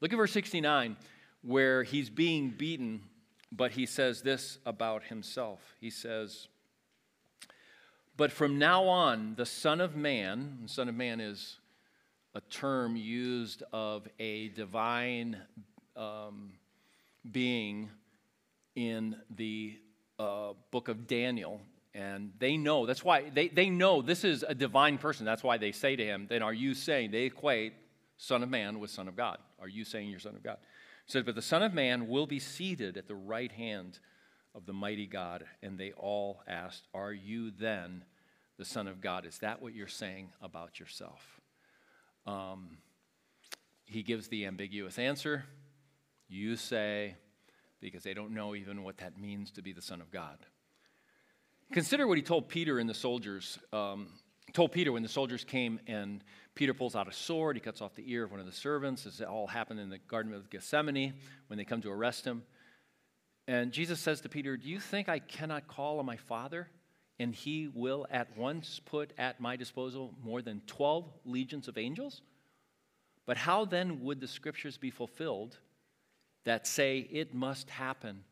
Look 0.00 0.12
at 0.12 0.16
verse 0.16 0.32
69, 0.32 0.96
where 1.42 1.84
he's 1.84 2.10
being 2.10 2.50
beaten, 2.50 3.02
but 3.50 3.70
he 3.72 3.86
says 3.86 4.22
this 4.22 4.58
about 4.66 5.04
himself. 5.04 5.60
He 5.80 5.90
says, 5.90 6.48
But 8.16 8.32
from 8.32 8.58
now 8.58 8.84
on, 8.84 9.34
the 9.36 9.46
Son 9.46 9.80
of 9.80 9.96
Man, 9.96 10.58
the 10.62 10.68
Son 10.68 10.88
of 10.88 10.96
Man 10.96 11.20
is 11.20 11.58
a 12.34 12.40
term 12.40 12.96
used 12.96 13.62
of 13.72 14.06
a 14.18 14.48
divine 14.48 15.36
um, 15.96 16.52
being 17.30 17.88
in 18.74 19.16
the 19.30 19.78
uh, 20.18 20.52
book 20.70 20.88
of 20.88 21.06
Daniel. 21.06 21.60
And 21.94 22.32
they 22.38 22.56
know, 22.56 22.86
that's 22.86 23.04
why 23.04 23.30
they, 23.30 23.48
they 23.48 23.70
know 23.70 24.02
this 24.02 24.22
is 24.22 24.44
a 24.46 24.54
divine 24.54 24.98
person. 24.98 25.24
That's 25.24 25.42
why 25.42 25.58
they 25.58 25.72
say 25.72 25.96
to 25.96 26.04
him, 26.04 26.26
then 26.28 26.42
are 26.42 26.52
you 26.52 26.74
saying, 26.74 27.10
they 27.10 27.24
equate 27.24 27.72
Son 28.18 28.42
of 28.42 28.48
Man 28.48 28.78
with 28.78 28.90
Son 28.90 29.08
of 29.08 29.16
God. 29.16 29.38
Are 29.60 29.68
you 29.68 29.84
saying 29.84 30.10
you're 30.10 30.20
Son 30.20 30.36
of 30.36 30.42
God? 30.42 30.58
He 31.06 31.12
says, 31.12 31.24
but 31.24 31.34
the 31.34 31.42
Son 31.42 31.62
of 31.62 31.72
Man 31.72 32.08
will 32.08 32.26
be 32.26 32.38
seated 32.38 32.96
at 32.96 33.08
the 33.08 33.14
right 33.14 33.50
hand 33.50 33.98
of 34.54 34.66
the 34.66 34.72
mighty 34.72 35.06
God. 35.06 35.44
And 35.62 35.78
they 35.78 35.92
all 35.92 36.42
asked, 36.46 36.86
Are 36.92 37.12
you 37.12 37.50
then 37.50 38.04
the 38.58 38.64
Son 38.64 38.86
of 38.86 39.00
God? 39.00 39.24
Is 39.24 39.38
that 39.38 39.62
what 39.62 39.74
you're 39.74 39.86
saying 39.88 40.30
about 40.42 40.78
yourself? 40.78 41.40
Um, 42.26 42.78
he 43.86 44.02
gives 44.02 44.28
the 44.28 44.44
ambiguous 44.46 44.98
answer. 44.98 45.44
You 46.28 46.56
say, 46.56 47.14
because 47.80 48.02
they 48.02 48.14
don't 48.14 48.32
know 48.32 48.54
even 48.54 48.82
what 48.82 48.98
that 48.98 49.18
means 49.18 49.50
to 49.52 49.62
be 49.62 49.72
the 49.72 49.82
Son 49.82 50.00
of 50.00 50.10
God. 50.10 50.38
Consider 51.72 52.06
what 52.06 52.16
he 52.16 52.22
told 52.22 52.48
Peter 52.48 52.78
and 52.78 52.88
the 52.88 52.94
soldiers. 52.94 53.58
Um, 53.72 54.08
told 54.52 54.72
Peter 54.72 54.90
when 54.92 55.02
the 55.02 55.08
soldiers 55.08 55.44
came 55.44 55.78
and 55.86 56.24
Peter 56.54 56.72
pulls 56.72 56.96
out 56.96 57.06
a 57.08 57.12
sword, 57.12 57.56
he 57.56 57.60
cuts 57.60 57.82
off 57.82 57.94
the 57.94 58.10
ear 58.10 58.24
of 58.24 58.30
one 58.30 58.40
of 58.40 58.46
the 58.46 58.52
servants. 58.52 59.04
This 59.04 59.20
all 59.20 59.46
happened 59.46 59.78
in 59.80 59.90
the 59.90 59.98
Garden 59.98 60.32
of 60.32 60.48
Gethsemane 60.50 61.14
when 61.48 61.58
they 61.58 61.64
come 61.64 61.82
to 61.82 61.90
arrest 61.90 62.24
him. 62.24 62.42
And 63.46 63.72
Jesus 63.72 64.00
says 64.00 64.20
to 64.22 64.28
Peter, 64.28 64.56
Do 64.56 64.68
you 64.68 64.80
think 64.80 65.08
I 65.08 65.18
cannot 65.18 65.68
call 65.68 65.98
on 65.98 66.06
my 66.06 66.16
Father? 66.16 66.68
and 67.18 67.34
he 67.34 67.68
will 67.74 68.06
at 68.10 68.36
once 68.36 68.80
put 68.84 69.12
at 69.18 69.40
my 69.40 69.56
disposal 69.56 70.14
more 70.22 70.40
than 70.40 70.62
12 70.66 71.04
legions 71.24 71.68
of 71.68 71.76
angels? 71.76 72.22
But 73.26 73.36
how 73.36 73.64
then 73.64 74.02
would 74.02 74.20
the 74.20 74.28
scriptures 74.28 74.78
be 74.78 74.90
fulfilled 74.90 75.58
that 76.44 76.66
say 76.66 76.98
it 76.98 77.34
must 77.34 77.70
happen 77.70 78.24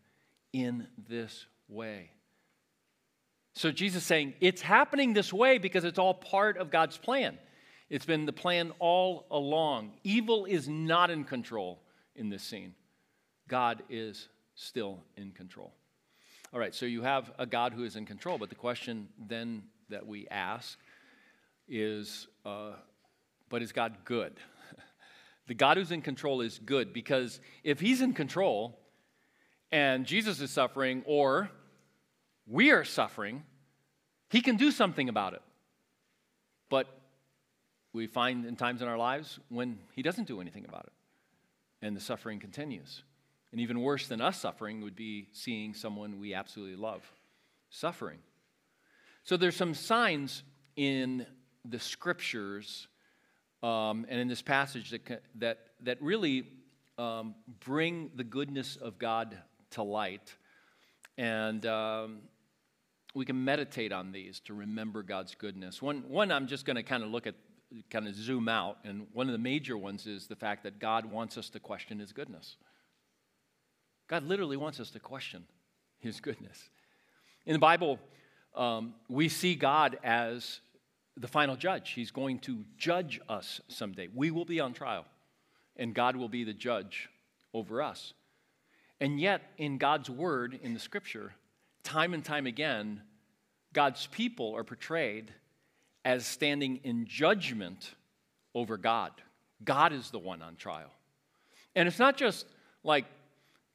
in 0.53 0.87
this 1.09 1.47
way? 1.69 2.11
So 3.55 3.73
Jesus 3.73 4.03
is 4.03 4.07
saying 4.07 4.35
it's 4.41 4.61
happening 4.61 5.15
this 5.15 5.33
way 5.33 5.59
because 5.59 5.85
it's 5.85 5.99
all 5.99 6.15
part 6.15 6.59
of 6.59 6.71
God's 6.71 6.99
plan. 6.99 7.39
It's 7.89 8.05
been 8.05 8.27
the 8.27 8.33
plan 8.33 8.73
all 8.79 9.27
along. 9.31 9.93
Evil 10.05 10.45
is 10.45 10.69
not 10.69 11.11
in 11.11 11.25
control 11.25 11.81
in 12.15 12.29
this 12.29 12.43
scene. 12.43 12.75
God 13.49 13.83
is 13.89 14.29
still 14.55 15.01
in 15.17 15.31
control. 15.31 15.73
All 16.53 16.61
right, 16.61 16.75
so 16.75 16.87
you 16.87 17.03
have 17.03 17.33
a 17.39 17.47
God 17.47 17.73
who 17.73 17.85
is 17.85 17.97
in 17.97 18.07
control, 18.07 18.39
but 18.39 18.49
the 18.49 18.55
question 18.55 19.09
then 19.19 19.63
that 19.89 20.07
we 20.07 20.27
ask 20.29 20.79
is 21.69 22.27
uh, 22.45 22.73
but 23.49 23.63
is 23.63 23.73
God 23.73 23.97
good? 24.05 24.35
The 25.47 25.55
God 25.55 25.77
who's 25.77 25.93
in 25.93 26.03
control 26.03 26.41
is 26.41 26.59
good 26.59 26.93
because 26.93 27.41
if 27.63 27.81
he's 27.81 28.01
in 28.01 28.13
control 28.13 28.79
and 29.71 30.05
Jesus 30.05 30.41
is 30.41 30.51
suffering 30.51 31.03
or 31.07 31.51
we 32.47 32.71
are 32.71 32.85
suffering, 32.85 33.45
he 34.31 34.41
can 34.41 34.57
do 34.57 34.71
something 34.71 35.09
about 35.09 35.35
it. 35.35 35.43
But 36.69 36.87
we 37.93 38.07
find 38.07 38.45
in 38.45 38.57
times 38.57 38.83
in 38.83 38.89
our 38.89 38.99
lives 38.99 39.39
when 39.49 39.79
he 39.93 40.03
doesn't 40.03 40.27
do 40.27 40.41
anything 40.41 40.65
about 40.67 40.85
it 40.85 40.93
and 41.83 41.97
the 41.97 42.01
suffering 42.01 42.41
continues. 42.41 43.03
And 43.53 43.61
even 43.61 43.81
worse 43.81 44.09
than 44.09 44.21
us 44.21 44.41
suffering 44.41 44.83
would 44.83 44.97
be 44.97 45.29
seeing 45.33 45.75
someone 45.75 46.19
we 46.19 46.35
absolutely 46.35 46.77
love 46.77 47.11
suffering. 47.71 48.19
So 49.23 49.37
there's 49.37 49.57
some 49.57 49.75
signs 49.75 50.43
in 50.77 51.27
the 51.65 51.79
scriptures 51.79 52.89
um, 53.67 54.07
and 54.09 54.21
in 54.21 54.29
this 54.29 54.43
passage 54.43 54.91
that, 54.91 55.23
that, 55.35 55.59
that 55.83 56.01
really 56.01 56.47
um, 56.99 57.35
bring 57.65 58.11
the 58.15 58.23
goodness 58.23 58.77
of 58.77 58.97
God 58.97 59.37
to 59.71 59.83
light. 59.83 60.35
And 61.19 61.67
um, 61.67 62.19
we 63.15 63.25
can 63.25 63.45
meditate 63.45 63.91
on 63.91 64.13
these 64.13 64.39
to 64.41 64.55
remember 64.55 65.03
God's 65.03 65.35
goodness. 65.35 65.83
One, 65.83 66.05
one 66.07 66.31
I'm 66.31 66.47
just 66.47 66.65
going 66.65 66.77
to 66.77 66.85
kind 66.85 67.03
of 67.03 67.11
look 67.11 67.27
at, 67.27 67.35
kind 67.91 68.07
of 68.07 68.15
zoom 68.15 68.49
out. 68.49 68.79
And 68.85 69.09
one 69.13 69.27
of 69.27 69.33
the 69.33 69.39
major 69.39 69.77
ones 69.77 70.07
is 70.07 70.29
the 70.29 70.37
fact 70.37 70.63
that 70.63 70.79
God 70.79 71.05
wants 71.05 71.37
us 71.37 71.51
to 71.51 71.59
question 71.59 71.99
his 71.99 72.13
goodness. 72.13 72.57
God 74.07 74.23
literally 74.23 74.57
wants 74.57 74.79
us 74.79 74.91
to 74.91 75.01
question 75.01 75.45
his 75.99 76.21
goodness. 76.21 76.71
In 77.47 77.53
the 77.53 77.59
Bible, 77.59 77.99
um, 78.55 78.95
we 79.09 79.29
see 79.29 79.57
God 79.57 79.99
as 80.05 80.61
the 81.17 81.29
final 81.29 81.57
judge. 81.57 81.91
He's 81.91 82.11
going 82.11 82.39
to 82.41 82.65
judge 82.77 83.21
us 83.29 83.61
someday. 83.69 84.09
We 84.15 84.31
will 84.31 84.45
be 84.45 84.61
on 84.61 84.73
trial, 84.73 85.07
and 85.77 85.95
God 85.95 86.17
will 86.17 86.29
be 86.29 86.45
the 86.45 86.53
judge 86.53 87.09
over 87.55 87.83
us. 87.83 88.13
And 89.01 89.21
yet, 89.21 89.43
in 89.59 89.79
God's 89.79 90.09
word, 90.09 90.59
in 90.63 90.75
the 90.75 90.81
scripture, 90.81 91.35
time 91.83 92.15
and 92.15 92.25
time 92.25 92.47
again, 92.47 93.03
God's 93.73 94.07
people 94.09 94.55
are 94.57 94.65
portrayed 94.65 95.33
as 96.05 96.27
standing 96.27 96.81
in 96.83 97.07
judgment 97.07 97.95
over 98.55 98.77
God. 98.77 99.13
God 99.65 99.93
is 99.93 100.11
the 100.11 100.19
one 100.19 100.41
on 100.41 100.57
trial. 100.57 100.91
And 101.75 101.87
it's 101.87 101.99
not 101.99 102.17
just 102.17 102.47
like 102.85 103.05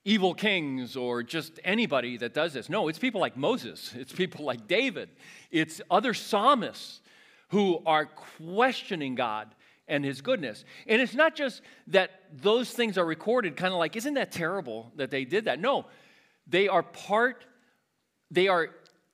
evil 0.05 0.33
kings 0.33 0.95
or 0.95 1.21
just 1.21 1.59
anybody 1.63 2.17
that 2.17 2.33
does 2.33 2.53
this. 2.53 2.69
No, 2.69 2.87
it's 2.87 2.97
people 2.97 3.21
like 3.21 3.37
Moses, 3.37 3.93
it's 3.95 4.13
people 4.13 4.45
like 4.45 4.67
David, 4.67 5.09
it's 5.51 5.81
other 5.91 6.13
psalmists 6.13 7.01
who 7.51 7.81
are 7.85 8.05
questioning 8.05 9.15
God 9.15 9.53
and 9.87 10.05
his 10.05 10.21
goodness. 10.21 10.63
And 10.87 11.01
it's 11.01 11.13
not 11.13 11.35
just 11.35 11.61
that 11.87 12.11
those 12.33 12.71
things 12.71 12.97
are 12.97 13.05
recorded, 13.05 13.57
kind 13.57 13.73
of 13.73 13.79
like, 13.79 13.95
isn't 13.97 14.13
that 14.13 14.31
terrible 14.31 14.91
that 14.95 15.11
they 15.11 15.25
did 15.25 15.45
that? 15.45 15.59
No, 15.59 15.85
they 16.47 16.69
are 16.69 16.81
part, 16.81 17.45
they 18.31 18.47
are 18.47 18.69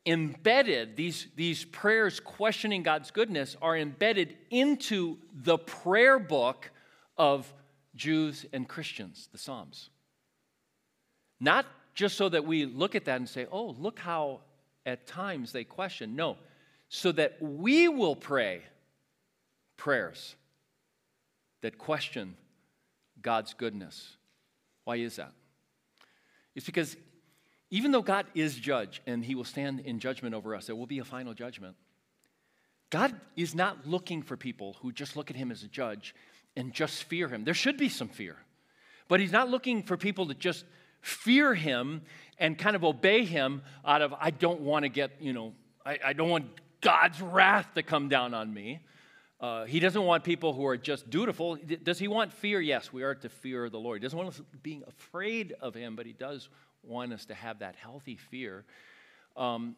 embedded, 0.06 0.96
these, 0.96 1.28
these 1.36 1.66
prayers 1.66 2.20
questioning 2.20 2.84
God's 2.84 3.12
goodness 3.12 3.58
are 3.62 3.76
embedded 3.76 4.38
into 4.52 5.18
the 5.34 5.58
prayer 5.58 6.20
book 6.20 6.72
of 7.18 7.52
Jews 7.96 8.46
and 8.54 8.68
Christians, 8.68 9.30
the 9.32 9.40
Psalms. 9.40 9.90
Not 11.40 11.66
just 11.96 12.16
so 12.18 12.30
that 12.30 12.46
we 12.46 12.66
look 12.66 12.94
at 12.94 13.06
that 13.06 13.18
and 13.18 13.28
say, 13.28 13.48
oh, 13.52 13.76
look 13.80 13.98
how 14.00 14.42
at 14.86 15.08
times 15.08 15.52
they 15.52 15.64
question. 15.64 16.16
No, 16.16 16.38
so 16.90 17.12
that 17.12 17.38
we 17.42 17.88
will 17.88 18.16
pray 18.16 18.62
prayers 19.76 20.36
that 21.62 21.78
question 21.78 22.36
God's 23.22 23.54
goodness. 23.54 24.16
Why 24.84 24.98
is 24.98 25.18
that? 25.18 25.32
It's 26.56 26.66
because 26.66 26.96
even 27.70 27.92
though 27.92 28.02
God 28.02 28.26
is 28.34 28.56
judge 28.56 29.02
and 29.06 29.24
he 29.24 29.36
will 29.36 29.44
stand 29.44 29.82
in 29.82 30.00
judgment 30.00 30.34
over 30.34 30.56
us, 30.56 30.68
there 30.68 30.76
will 30.76 30.88
be 30.88 31.00
a 31.00 31.04
final 31.04 31.34
judgment. 31.34 31.76
God 32.90 33.14
is 33.36 33.54
not 33.54 33.86
looking 33.86 34.22
for 34.22 34.38
people 34.38 34.78
who 34.82 34.92
just 34.92 35.18
look 35.18 35.30
at 35.30 35.36
him 35.36 35.52
as 35.52 35.64
a 35.64 35.68
judge 35.68 36.16
and 36.56 36.74
just 36.74 37.04
fear 37.04 37.28
him. 37.28 37.44
There 37.44 37.54
should 37.54 37.78
be 37.78 37.90
some 37.90 38.08
fear. 38.08 38.38
But 39.10 39.20
he's 39.20 39.32
not 39.32 39.50
looking 39.50 39.84
for 39.84 39.98
people 39.98 40.28
to 40.28 40.34
just 40.34 40.64
fear 41.02 41.54
him 41.54 42.02
and 42.40 42.58
kind 42.58 42.76
of 42.76 42.84
obey 42.84 43.26
him 43.26 43.62
out 43.86 44.02
of, 44.02 44.14
I 44.20 44.32
don't 44.32 44.62
want 44.62 44.84
to 44.84 44.90
get, 44.90 45.12
you 45.20 45.34
know, 45.34 45.54
I, 45.86 46.00
I 46.06 46.14
don't 46.14 46.30
want 46.30 46.46
God's 46.82 47.22
wrath 47.22 47.74
to 47.76 47.84
come 47.84 48.10
down 48.10 48.34
on 48.34 48.54
me. 48.54 48.80
Uh, 49.40 49.66
he 49.66 49.80
doesn't 49.80 50.02
want 50.02 50.24
people 50.24 50.54
who 50.54 50.66
are 50.66 50.78
just 50.78 51.10
dutiful. 51.10 51.58
Does 51.84 52.00
he 52.00 52.08
want 52.08 52.34
fear? 52.34 52.60
Yes, 52.60 52.92
we 52.92 53.04
are 53.04 53.14
to 53.16 53.30
fear 53.30 53.70
the 53.70 53.80
Lord. 53.80 54.02
He 54.02 54.06
doesn't 54.06 54.18
want 54.18 54.30
us 54.30 54.42
being 54.64 54.84
afraid 54.88 55.54
of 55.62 55.76
him, 55.76 55.96
but 55.96 56.06
he 56.06 56.14
does 56.14 56.50
want 56.82 57.14
us 57.14 57.26
to 57.26 57.36
have 57.36 57.60
that 57.60 57.76
healthy 57.76 58.16
fear. 58.16 58.66
Um, 59.36 59.76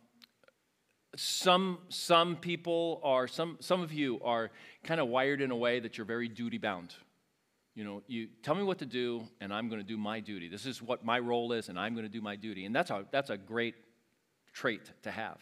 some, 1.15 1.79
some 1.89 2.37
people 2.37 3.01
are, 3.03 3.27
some, 3.27 3.57
some 3.59 3.81
of 3.81 3.91
you 3.91 4.21
are 4.23 4.51
kind 4.83 5.01
of 5.01 5.07
wired 5.07 5.41
in 5.41 5.51
a 5.51 5.55
way 5.55 5.79
that 5.79 5.97
you're 5.97 6.05
very 6.05 6.29
duty 6.29 6.57
bound. 6.57 6.95
You 7.75 7.83
know, 7.83 8.03
you 8.07 8.27
tell 8.43 8.55
me 8.55 8.63
what 8.63 8.79
to 8.79 8.85
do, 8.85 9.23
and 9.41 9.53
I'm 9.53 9.67
going 9.69 9.81
to 9.81 9.87
do 9.87 9.97
my 9.97 10.19
duty. 10.19 10.47
This 10.47 10.65
is 10.65 10.81
what 10.81 11.03
my 11.03 11.19
role 11.19 11.51
is, 11.51 11.69
and 11.69 11.79
I'm 11.79 11.93
going 11.93 12.05
to 12.05 12.11
do 12.11 12.21
my 12.21 12.35
duty. 12.35 12.65
And 12.65 12.75
that's 12.75 12.91
a, 12.91 13.05
that's 13.11 13.29
a 13.29 13.37
great 13.37 13.75
trait 14.53 14.91
to 15.03 15.11
have. 15.11 15.37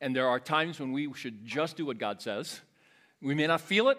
And 0.00 0.14
there 0.14 0.28
are 0.28 0.38
times 0.38 0.78
when 0.78 0.92
we 0.92 1.12
should 1.14 1.44
just 1.44 1.76
do 1.76 1.86
what 1.86 1.98
God 1.98 2.20
says. 2.20 2.60
We 3.22 3.34
may 3.34 3.46
not 3.46 3.60
feel 3.60 3.88
it, 3.88 3.98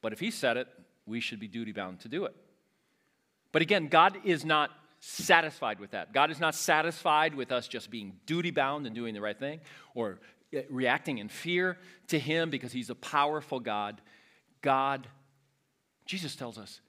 but 0.00 0.12
if 0.12 0.20
He 0.20 0.30
said 0.30 0.56
it, 0.56 0.68
we 1.06 1.20
should 1.20 1.40
be 1.40 1.48
duty 1.48 1.72
bound 1.72 2.00
to 2.00 2.08
do 2.08 2.24
it. 2.24 2.34
But 3.52 3.62
again, 3.62 3.88
God 3.88 4.18
is 4.24 4.44
not 4.44 4.70
satisfied 5.00 5.80
with 5.80 5.92
that. 5.92 6.12
God 6.12 6.30
is 6.30 6.40
not 6.40 6.54
satisfied 6.54 7.34
with 7.34 7.52
us 7.52 7.68
just 7.68 7.90
being 7.90 8.14
duty 8.26 8.50
bound 8.50 8.86
and 8.86 8.94
doing 8.94 9.14
the 9.14 9.20
right 9.20 9.38
thing 9.38 9.60
or 9.94 10.20
eh, 10.52 10.62
reacting 10.70 11.18
in 11.18 11.28
fear 11.28 11.78
to 12.08 12.18
Him 12.18 12.50
because 12.50 12.72
He's 12.72 12.90
a 12.90 12.94
powerful 12.94 13.60
God. 13.60 14.00
God, 14.60 15.06
Jesus 16.04 16.36
tells 16.36 16.58
us, 16.58 16.80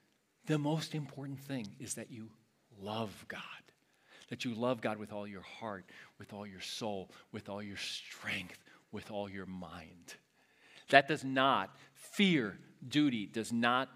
the 0.46 0.58
most 0.58 0.96
important 0.96 1.39
thing 1.39 1.68
is 1.80 1.96
that 1.96 2.12
you 2.12 2.30
love 2.82 3.26
God. 3.28 3.42
That 4.30 4.46
you 4.46 4.54
love 4.54 4.82
God 4.82 4.98
with 4.98 5.12
all 5.12 5.28
your 5.28 5.42
heart, 5.42 5.86
with 6.20 6.34
all 6.34 6.46
your 6.46 6.62
soul, 6.62 7.10
with 7.32 7.50
all 7.50 7.63
your 7.63 7.78
strength, 7.78 8.60
with 8.92 9.12
all 9.12 9.30
your 9.30 9.46
mind. 9.46 10.15
That 10.89 11.08
does 11.08 11.24
not, 11.24 11.76
fear, 11.94 12.58
duty, 12.88 13.26
does 13.26 13.52
not 13.52 13.89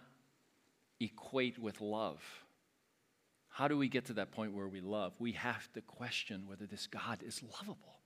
equate 0.99 1.59
with 1.59 1.81
love. 1.81 2.21
How 3.49 3.67
do 3.67 3.77
we 3.77 3.87
get 3.87 4.05
to 4.05 4.13
that 4.13 4.31
point 4.31 4.53
where 4.53 4.67
we 4.67 4.81
love? 4.81 5.13
We 5.19 5.33
have 5.33 5.71
to 5.73 5.81
question 5.81 6.47
whether 6.47 6.65
this 6.65 6.87
God 6.87 7.21
is 7.23 7.41
lovable. 7.43 7.99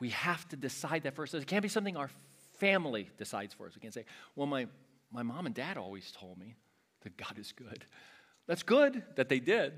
We 0.00 0.10
have 0.10 0.48
to 0.48 0.56
decide 0.56 1.02
that 1.02 1.14
first. 1.14 1.34
It 1.34 1.46
can't 1.46 1.62
be 1.62 1.68
something 1.68 1.96
our 1.96 2.10
family 2.58 3.10
decides 3.18 3.52
for 3.52 3.66
us. 3.66 3.74
We 3.74 3.80
can't 3.80 3.94
say, 3.94 4.04
well, 4.36 4.46
my, 4.46 4.66
my 5.12 5.22
mom 5.22 5.46
and 5.46 5.54
dad 5.54 5.76
always 5.76 6.12
told 6.12 6.38
me 6.38 6.54
that 7.02 7.16
God 7.16 7.38
is 7.38 7.52
good. 7.52 7.84
That's 8.46 8.62
good 8.62 9.02
that 9.16 9.28
they 9.28 9.40
did. 9.40 9.72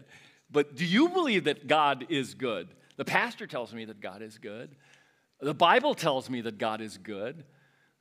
But 0.52 0.76
do 0.76 0.84
you 0.84 1.08
believe 1.08 1.44
that 1.44 1.66
God 1.66 2.06
is 2.08 2.34
good? 2.34 2.68
The 2.96 3.04
pastor 3.04 3.46
tells 3.46 3.72
me 3.72 3.86
that 3.86 4.00
God 4.00 4.22
is 4.22 4.38
good. 4.38 4.76
The 5.40 5.54
Bible 5.54 5.94
tells 5.94 6.30
me 6.30 6.42
that 6.42 6.58
God 6.58 6.80
is 6.80 6.98
good. 6.98 7.44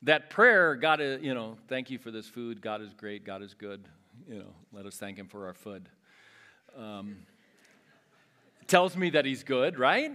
That 0.03 0.29
prayer, 0.29 0.75
God 0.75 0.99
is, 0.99 1.23
you 1.23 1.33
know, 1.33 1.57
thank 1.67 1.89
you 1.89 1.97
for 1.97 2.11
this 2.11 2.27
food. 2.27 2.61
God 2.61 2.81
is 2.81 2.93
great. 2.93 3.25
God 3.25 3.41
is 3.41 3.53
good. 3.53 3.87
You 4.27 4.39
know, 4.39 4.53
let 4.73 4.85
us 4.85 4.97
thank 4.97 5.17
Him 5.17 5.27
for 5.27 5.47
our 5.47 5.53
food 5.53 5.87
um, 6.77 7.17
tells 8.67 8.95
me 8.95 9.09
that 9.11 9.25
he's 9.25 9.43
good, 9.43 9.77
right? 9.77 10.11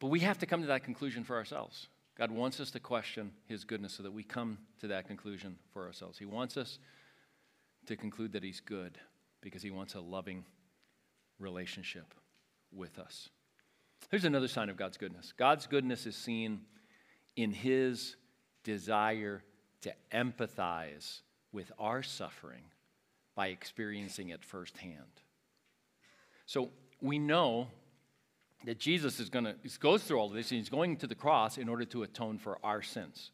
But 0.00 0.08
we 0.08 0.20
have 0.20 0.38
to 0.38 0.46
come 0.46 0.60
to 0.62 0.66
that 0.68 0.84
conclusion 0.84 1.24
for 1.24 1.36
ourselves. 1.36 1.88
God 2.16 2.30
wants 2.30 2.60
us 2.60 2.70
to 2.72 2.80
question 2.80 3.32
his 3.46 3.64
goodness 3.64 3.92
so 3.94 4.02
that 4.02 4.12
we 4.12 4.22
come 4.22 4.58
to 4.80 4.88
that 4.88 5.06
conclusion 5.06 5.56
for 5.72 5.84
ourselves. 5.86 6.18
He 6.18 6.24
wants 6.24 6.56
us 6.56 6.78
to 7.86 7.96
conclude 7.96 8.32
that 8.32 8.42
he's 8.42 8.60
good 8.60 8.98
because 9.42 9.62
he 9.62 9.70
wants 9.70 9.94
a 9.94 10.00
loving 10.00 10.44
relationship 11.38 12.14
with 12.72 12.98
us. 12.98 13.28
Here's 14.10 14.24
another 14.24 14.48
sign 14.48 14.68
of 14.68 14.76
God's 14.76 14.96
goodness 14.96 15.32
God's 15.36 15.66
goodness 15.66 16.06
is 16.06 16.16
seen 16.16 16.60
in 17.36 17.52
his 17.52 18.16
desire 18.64 19.42
to 19.82 19.92
empathize 20.12 21.20
with 21.52 21.70
our 21.78 22.02
suffering 22.02 22.64
by 23.34 23.48
experiencing 23.48 24.30
it 24.30 24.44
firsthand. 24.44 25.22
So 26.46 26.70
we 27.00 27.18
know 27.18 27.68
that 28.64 28.78
Jesus 28.78 29.20
is 29.20 29.28
going 29.28 29.44
to 29.44 29.54
goes 29.80 30.02
through 30.02 30.18
all 30.18 30.28
of 30.28 30.32
this 30.32 30.50
and 30.50 30.58
he's 30.58 30.68
going 30.68 30.96
to 30.98 31.06
the 31.06 31.14
cross 31.14 31.58
in 31.58 31.68
order 31.68 31.84
to 31.86 32.02
atone 32.02 32.38
for 32.38 32.58
our 32.64 32.82
sins. 32.82 33.30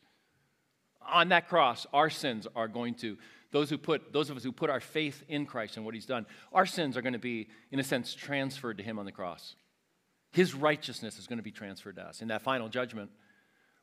On 1.11 1.29
that 1.31 1.49
cross, 1.49 1.87
our 1.93 2.11
sins 2.11 2.47
are 2.55 2.69
going 2.69 2.95
to 2.97 3.17
those 3.53 3.71
who 3.71 3.79
put 3.79 4.13
those 4.13 4.31
of 4.31 4.37
us 4.37 4.43
who 4.43 4.53
put 4.53 4.71
our 4.71 4.81
faith 4.81 5.23
in 5.29 5.47
Christ 5.47 5.77
and 5.77 5.85
what 5.85 5.95
he's 5.95 6.07
done, 6.07 6.27
our 6.53 6.67
sins 6.67 6.97
are 6.97 7.03
going 7.03 7.13
to 7.13 7.19
be 7.19 7.49
in 7.71 7.79
a 7.79 7.85
sense 7.85 8.15
transferred 8.15 8.79
to 8.79 8.85
him 8.85 8.99
on 8.99 9.05
the 9.05 9.13
cross. 9.13 9.55
His 10.33 10.55
righteousness 10.55 11.19
is 11.19 11.27
going 11.27 11.39
to 11.39 11.43
be 11.43 11.53
transferred 11.53 11.97
to 11.97 12.03
us 12.03 12.23
in 12.23 12.29
that 12.29 12.43
final 12.43 12.69
judgment. 12.69 13.11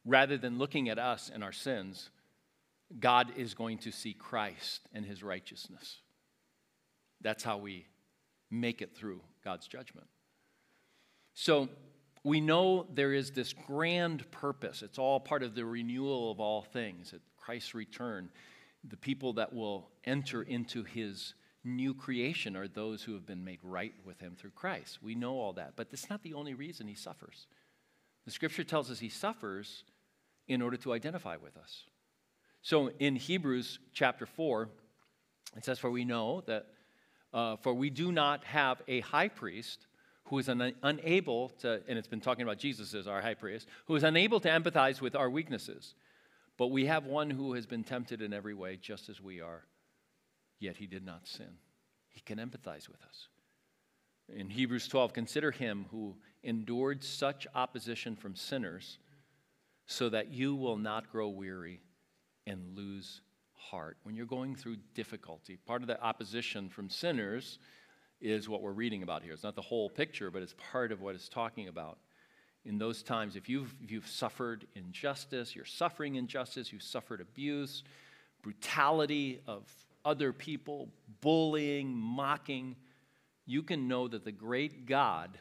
Rather 0.05 0.38
than 0.38 0.58
looking 0.58 0.89
at 0.89 0.97
us 0.97 1.29
and 1.34 1.43
our 1.43 1.51
sins, 1.51 2.10
God 2.99 3.32
is 3.38 3.53
going 3.53 3.77
to 3.79 3.91
see 3.91 4.13
Christ 4.13 4.82
and 4.93 5.05
his 5.05 5.21
righteousness. 5.21 5.97
That's 7.21 7.43
how 7.43 7.58
we 7.58 7.86
make 8.49 8.82
it 8.82 8.95
through 8.95 9.21
God's 9.43 9.67
judgment. 9.67 10.08
So 11.36 11.69
we 12.23 12.41
know 12.41 12.88
there 12.93 13.13
is 13.13 13.32
this 13.32 13.53
grand 13.53 14.29
purpose. 14.32 14.82
It's 14.82 14.97
all 14.97 15.19
part 15.19 15.43
of 15.43 15.53
the 15.53 15.65
renewal 15.65 16.32
of 16.32 16.39
all 16.39 16.63
things 16.63 17.13
at 17.13 17.19
Christ's 17.38 17.75
return. 17.75 18.29
The 18.84 18.98
people 18.98 19.34
that 19.34 19.54
will 19.54 19.89
enter 20.06 20.42
into 20.42 20.84
his 20.84 21.34
new 21.63 21.94
creation 21.94 22.56
are 22.56 22.68
those 22.68 23.04
who 23.04 23.13
have 23.13 23.26
been 23.26 23.44
made 23.44 23.60
right 23.63 23.94
with 24.06 24.20
him 24.20 24.36
through 24.38 24.52
Christ. 24.52 25.00
We 25.02 25.15
know 25.15 25.34
all 25.34 25.54
that, 25.54 25.74
but 25.76 25.89
that's 25.89 26.10
not 26.10 26.24
the 26.24 26.34
only 26.34 26.54
reason 26.54 26.88
he 26.88 26.96
suffers. 26.96 27.48
The 28.26 28.32
scripture 28.32 28.63
tells 28.63 28.89
us 28.89 29.00
he 29.00 29.10
suffers 29.10 29.84
in 30.48 30.62
order 30.62 30.78
to 30.78 30.94
identify 30.94 31.36
with 31.36 31.58
us. 31.58 31.84
So 32.62 32.89
in 33.00 33.15
Hebrews 33.15 33.80
chapter 33.94 34.26
4, 34.26 34.70
it 35.58 35.65
says, 35.65 35.80
For 35.80 35.89
we 35.89 36.06
know 36.06 36.42
that 36.48 36.68
uh, 37.34 37.58
for 37.58 37.74
we 37.74 37.89
do 37.89 38.12
not 38.12 38.44
have 38.46 38.82
a 38.88 39.02
high 39.02 39.28
priest 39.28 39.86
who 40.26 40.39
is 40.39 40.50
un- 40.50 40.74
unable 40.84 41.50
to, 41.50 41.82
and 41.88 41.98
it's 41.98 42.08
been 42.08 42.22
talking 42.22 42.44
about 42.44 42.58
Jesus 42.58 42.94
as 42.94 43.08
our 43.08 43.22
high 43.22 43.34
priest, 43.34 43.68
who 43.86 43.96
is 43.96 44.04
unable 44.04 44.39
to 44.39 44.50
empathize 44.50 45.02
with 45.02 45.15
our 45.15 45.30
weaknesses. 45.30 45.96
But 46.60 46.72
we 46.72 46.88
have 46.88 47.06
one 47.06 47.30
who 47.30 47.54
has 47.54 47.65
been 47.65 47.86
tempted 47.86 48.22
in 48.22 48.34
every 48.34 48.54
way, 48.54 48.76
just 48.76 49.08
as 49.08 49.22
we 49.22 49.39
are, 49.39 49.63
yet 50.60 50.76
he 50.76 50.88
did 50.88 51.06
not 51.06 51.26
sin. 51.26 51.58
He 52.10 52.19
can 52.19 52.38
empathize 52.38 52.89
with 52.89 53.02
us. 53.02 53.30
In 54.28 54.50
Hebrews 54.50 54.89
12, 54.89 55.13
consider 55.13 55.52
him 55.52 55.86
who 55.89 56.17
endured 56.43 57.02
such 57.02 57.48
opposition 57.56 58.17
from 58.17 58.36
sinners, 58.36 58.98
so 59.86 60.10
that 60.10 60.34
you 60.34 60.54
will 60.54 60.76
not 60.76 61.10
grow 61.10 61.30
weary 61.30 61.80
and 62.45 62.76
lose 62.76 63.22
heart. 63.54 63.95
When 64.04 64.15
you're 64.15 64.26
going 64.26 64.54
through 64.54 64.78
difficulty, 64.93 65.56
part 65.65 65.82
of 65.82 65.88
the 65.88 66.02
opposition 66.04 66.67
from 66.67 66.89
sinners 66.89 67.58
is 68.19 68.50
what 68.50 68.62
we're 68.62 68.74
reading 68.74 69.02
about 69.02 69.24
here. 69.24 69.32
It's 69.32 69.43
not 69.43 69.56
the 69.56 69.62
whole 69.62 69.89
picture, 69.89 70.30
but 70.30 70.41
it's 70.41 70.56
part 70.74 70.91
of 70.91 71.00
what 71.00 71.15
it's 71.15 71.30
talking 71.30 71.69
about. 71.69 72.00
In 72.65 72.78
those 72.78 73.04
times, 73.04 73.36
if 73.36 73.48
you've, 73.48 73.74
if 73.82 73.91
you've 73.91 74.08
suffered 74.08 74.67
injustice, 74.76 75.56
you're 75.56 75.65
suffering 75.65 76.15
injustice, 76.15 76.72
you've 76.74 76.84
suffered 76.84 77.22
abuse, 77.22 77.84
brutality 78.41 79.41
of 79.48 79.63
other 80.06 80.34
people, 80.34 80.89
bullying, 81.22 81.95
mocking, 81.95 82.76
you 83.45 83.63
can 83.63 83.88
know 83.88 84.08
that 84.08 84.26
the 84.26 84.32
great 84.32 84.86
God, 84.86 85.38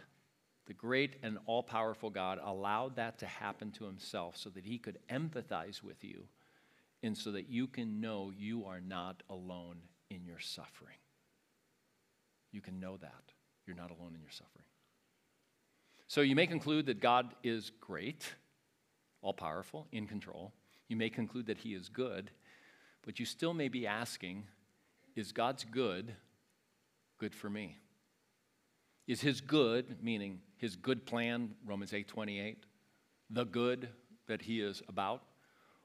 the 0.66 0.74
great 0.74 1.16
and 1.22 1.38
all 1.46 1.62
powerful 1.62 2.10
God, 2.10 2.40
allowed 2.42 2.96
that 2.96 3.18
to 3.18 3.26
happen 3.26 3.70
to 3.72 3.84
himself 3.84 4.36
so 4.36 4.50
that 4.50 4.64
he 4.64 4.78
could 4.78 4.98
empathize 5.10 5.82
with 5.82 6.02
you 6.02 6.24
and 7.02 7.16
so 7.16 7.32
that 7.32 7.48
you 7.48 7.66
can 7.66 8.00
know 8.00 8.32
you 8.36 8.64
are 8.64 8.80
not 8.80 9.22
alone 9.28 9.76
in 10.10 10.24
your 10.24 10.40
suffering. 10.40 10.96
You 12.50 12.60
can 12.60 12.80
know 12.80 12.96
that. 12.96 13.32
You're 13.66 13.76
not 13.76 13.90
alone 13.90 14.14
in 14.14 14.20
your 14.20 14.30
suffering. 14.30 14.64
So 16.08 16.22
you 16.22 16.34
may 16.34 16.46
conclude 16.46 16.86
that 16.86 17.00
God 17.00 17.34
is 17.42 17.70
great, 17.82 18.24
all 19.20 19.34
powerful, 19.34 19.86
in 19.92 20.06
control. 20.06 20.54
You 20.88 20.96
may 20.96 21.10
conclude 21.10 21.46
that 21.46 21.58
He 21.58 21.74
is 21.74 21.90
good, 21.90 22.30
but 23.04 23.20
you 23.20 23.26
still 23.26 23.52
may 23.52 23.68
be 23.68 23.86
asking, 23.86 24.44
is 25.14 25.32
God's 25.32 25.64
good 25.64 26.14
good 27.18 27.34
for 27.34 27.50
me? 27.50 27.76
Is 29.06 29.20
His 29.20 29.42
good, 29.42 30.02
meaning 30.02 30.40
His 30.56 30.76
good 30.76 31.04
plan, 31.04 31.54
Romans 31.66 31.92
8 31.92 32.08
28, 32.08 32.64
the 33.28 33.44
good 33.44 33.88
that 34.28 34.40
He 34.40 34.62
is 34.62 34.82
about? 34.88 35.22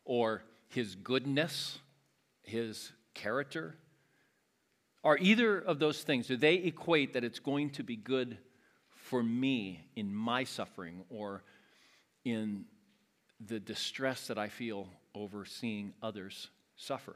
Or 0.06 0.44
His 0.70 0.96
goodness, 0.96 1.80
His 2.44 2.94
character? 3.14 3.76
Are 5.04 5.18
either 5.18 5.58
of 5.58 5.80
those 5.80 6.02
things, 6.02 6.28
do 6.28 6.38
they 6.38 6.56
equate 6.56 7.12
that 7.14 7.26
it's 7.26 7.40
going 7.40 7.72
to 7.72 7.84
be 7.84 7.98
good 7.98 8.38
for 9.14 9.22
me 9.22 9.80
in 9.96 10.12
my 10.12 10.44
suffering 10.44 11.04
or 11.12 11.44
in 12.26 12.66
the 13.46 13.60
distress 13.60 14.26
that 14.26 14.40
I 14.40 14.48
feel 14.48 14.88
over 15.14 15.46
seeing 15.46 15.94
others 16.02 16.50
suffer. 16.78 17.16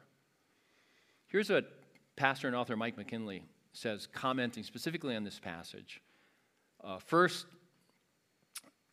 Here's 1.25 1.49
what 1.49 1.65
pastor 2.15 2.45
and 2.45 2.55
author 2.55 2.75
Mike 2.75 2.97
McKinley 2.97 3.41
says, 3.73 4.07
commenting 4.13 4.61
specifically 4.61 5.15
on 5.15 5.23
this 5.23 5.39
passage. 5.39 5.99
Uh, 6.83 6.99
first, 6.99 7.47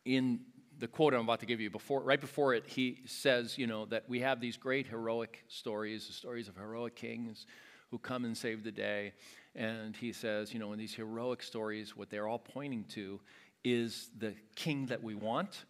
in 0.05 0.39
the 0.79 0.87
quote 0.87 1.13
I'm 1.13 1.19
about 1.19 1.41
to 1.41 1.45
give 1.45 1.61
you, 1.61 1.69
before, 1.69 2.01
right 2.01 2.19
before 2.19 2.55
it, 2.55 2.65
he 2.65 3.01
says, 3.05 3.55
you 3.55 3.67
know, 3.67 3.85
that 3.85 4.05
we 4.09 4.21
have 4.21 4.41
these 4.41 4.57
great 4.57 4.87
heroic 4.87 5.43
stories, 5.47 6.07
the 6.07 6.13
stories 6.13 6.47
of 6.47 6.55
heroic 6.55 6.95
kings 6.95 7.45
who 7.91 7.99
come 7.99 8.25
and 8.25 8.35
save 8.35 8.63
the 8.63 8.71
day. 8.71 9.13
And 9.55 9.95
he 9.95 10.11
says, 10.11 10.53
you 10.53 10.59
know, 10.59 10.73
in 10.73 10.79
these 10.79 10.93
heroic 10.93 11.41
stories, 11.41 11.95
what 11.95 12.09
they're 12.09 12.27
all 12.27 12.39
pointing 12.39 12.83
to 12.89 13.19
is 13.63 14.09
the 14.17 14.35
king 14.55 14.87
that 14.87 15.01
we 15.01 15.15
want, 15.15 15.65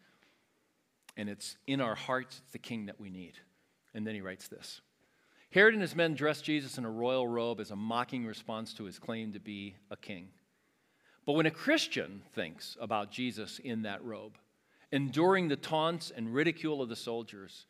and 1.15 1.29
it's 1.29 1.57
in 1.67 1.79
our 1.79 1.95
hearts, 1.95 2.41
it's 2.43 2.51
the 2.51 2.59
king 2.59 2.87
that 2.87 2.99
we 2.99 3.09
need. 3.09 3.33
And 3.93 4.05
then 4.05 4.15
he 4.15 4.21
writes 4.21 4.47
this 4.47 4.81
Herod 5.51 5.73
and 5.73 5.81
his 5.81 5.95
men 5.95 6.15
dressed 6.15 6.43
Jesus 6.43 6.77
in 6.77 6.85
a 6.85 6.91
royal 6.91 7.27
robe 7.27 7.59
as 7.59 7.71
a 7.71 7.75
mocking 7.75 8.25
response 8.25 8.73
to 8.73 8.83
his 8.85 8.99
claim 8.99 9.31
to 9.33 9.39
be 9.39 9.75
a 9.91 9.95
king. 9.95 10.29
But 11.25 11.33
when 11.33 11.45
a 11.45 11.51
Christian 11.51 12.21
thinks 12.33 12.77
about 12.79 13.11
Jesus 13.11 13.59
in 13.59 13.83
that 13.83 14.03
robe, 14.03 14.37
enduring 14.91 15.47
the 15.47 15.55
taunts 15.55 16.11
and 16.15 16.33
ridicule 16.33 16.81
of 16.81 16.89
the 16.89 16.95
soldiers, 16.95 17.65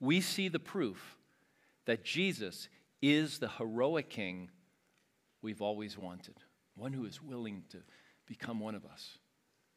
we 0.00 0.20
see 0.20 0.48
the 0.48 0.58
proof 0.58 1.18
that 1.84 2.04
Jesus 2.04 2.68
is 3.00 3.38
the 3.38 3.48
heroic 3.48 4.08
king 4.08 4.50
we've 5.42 5.62
always 5.62 5.96
wanted, 5.96 6.36
one 6.74 6.92
who 6.92 7.04
is 7.04 7.22
willing 7.22 7.64
to 7.70 7.78
become 8.26 8.60
one 8.60 8.74
of 8.74 8.84
us, 8.84 9.18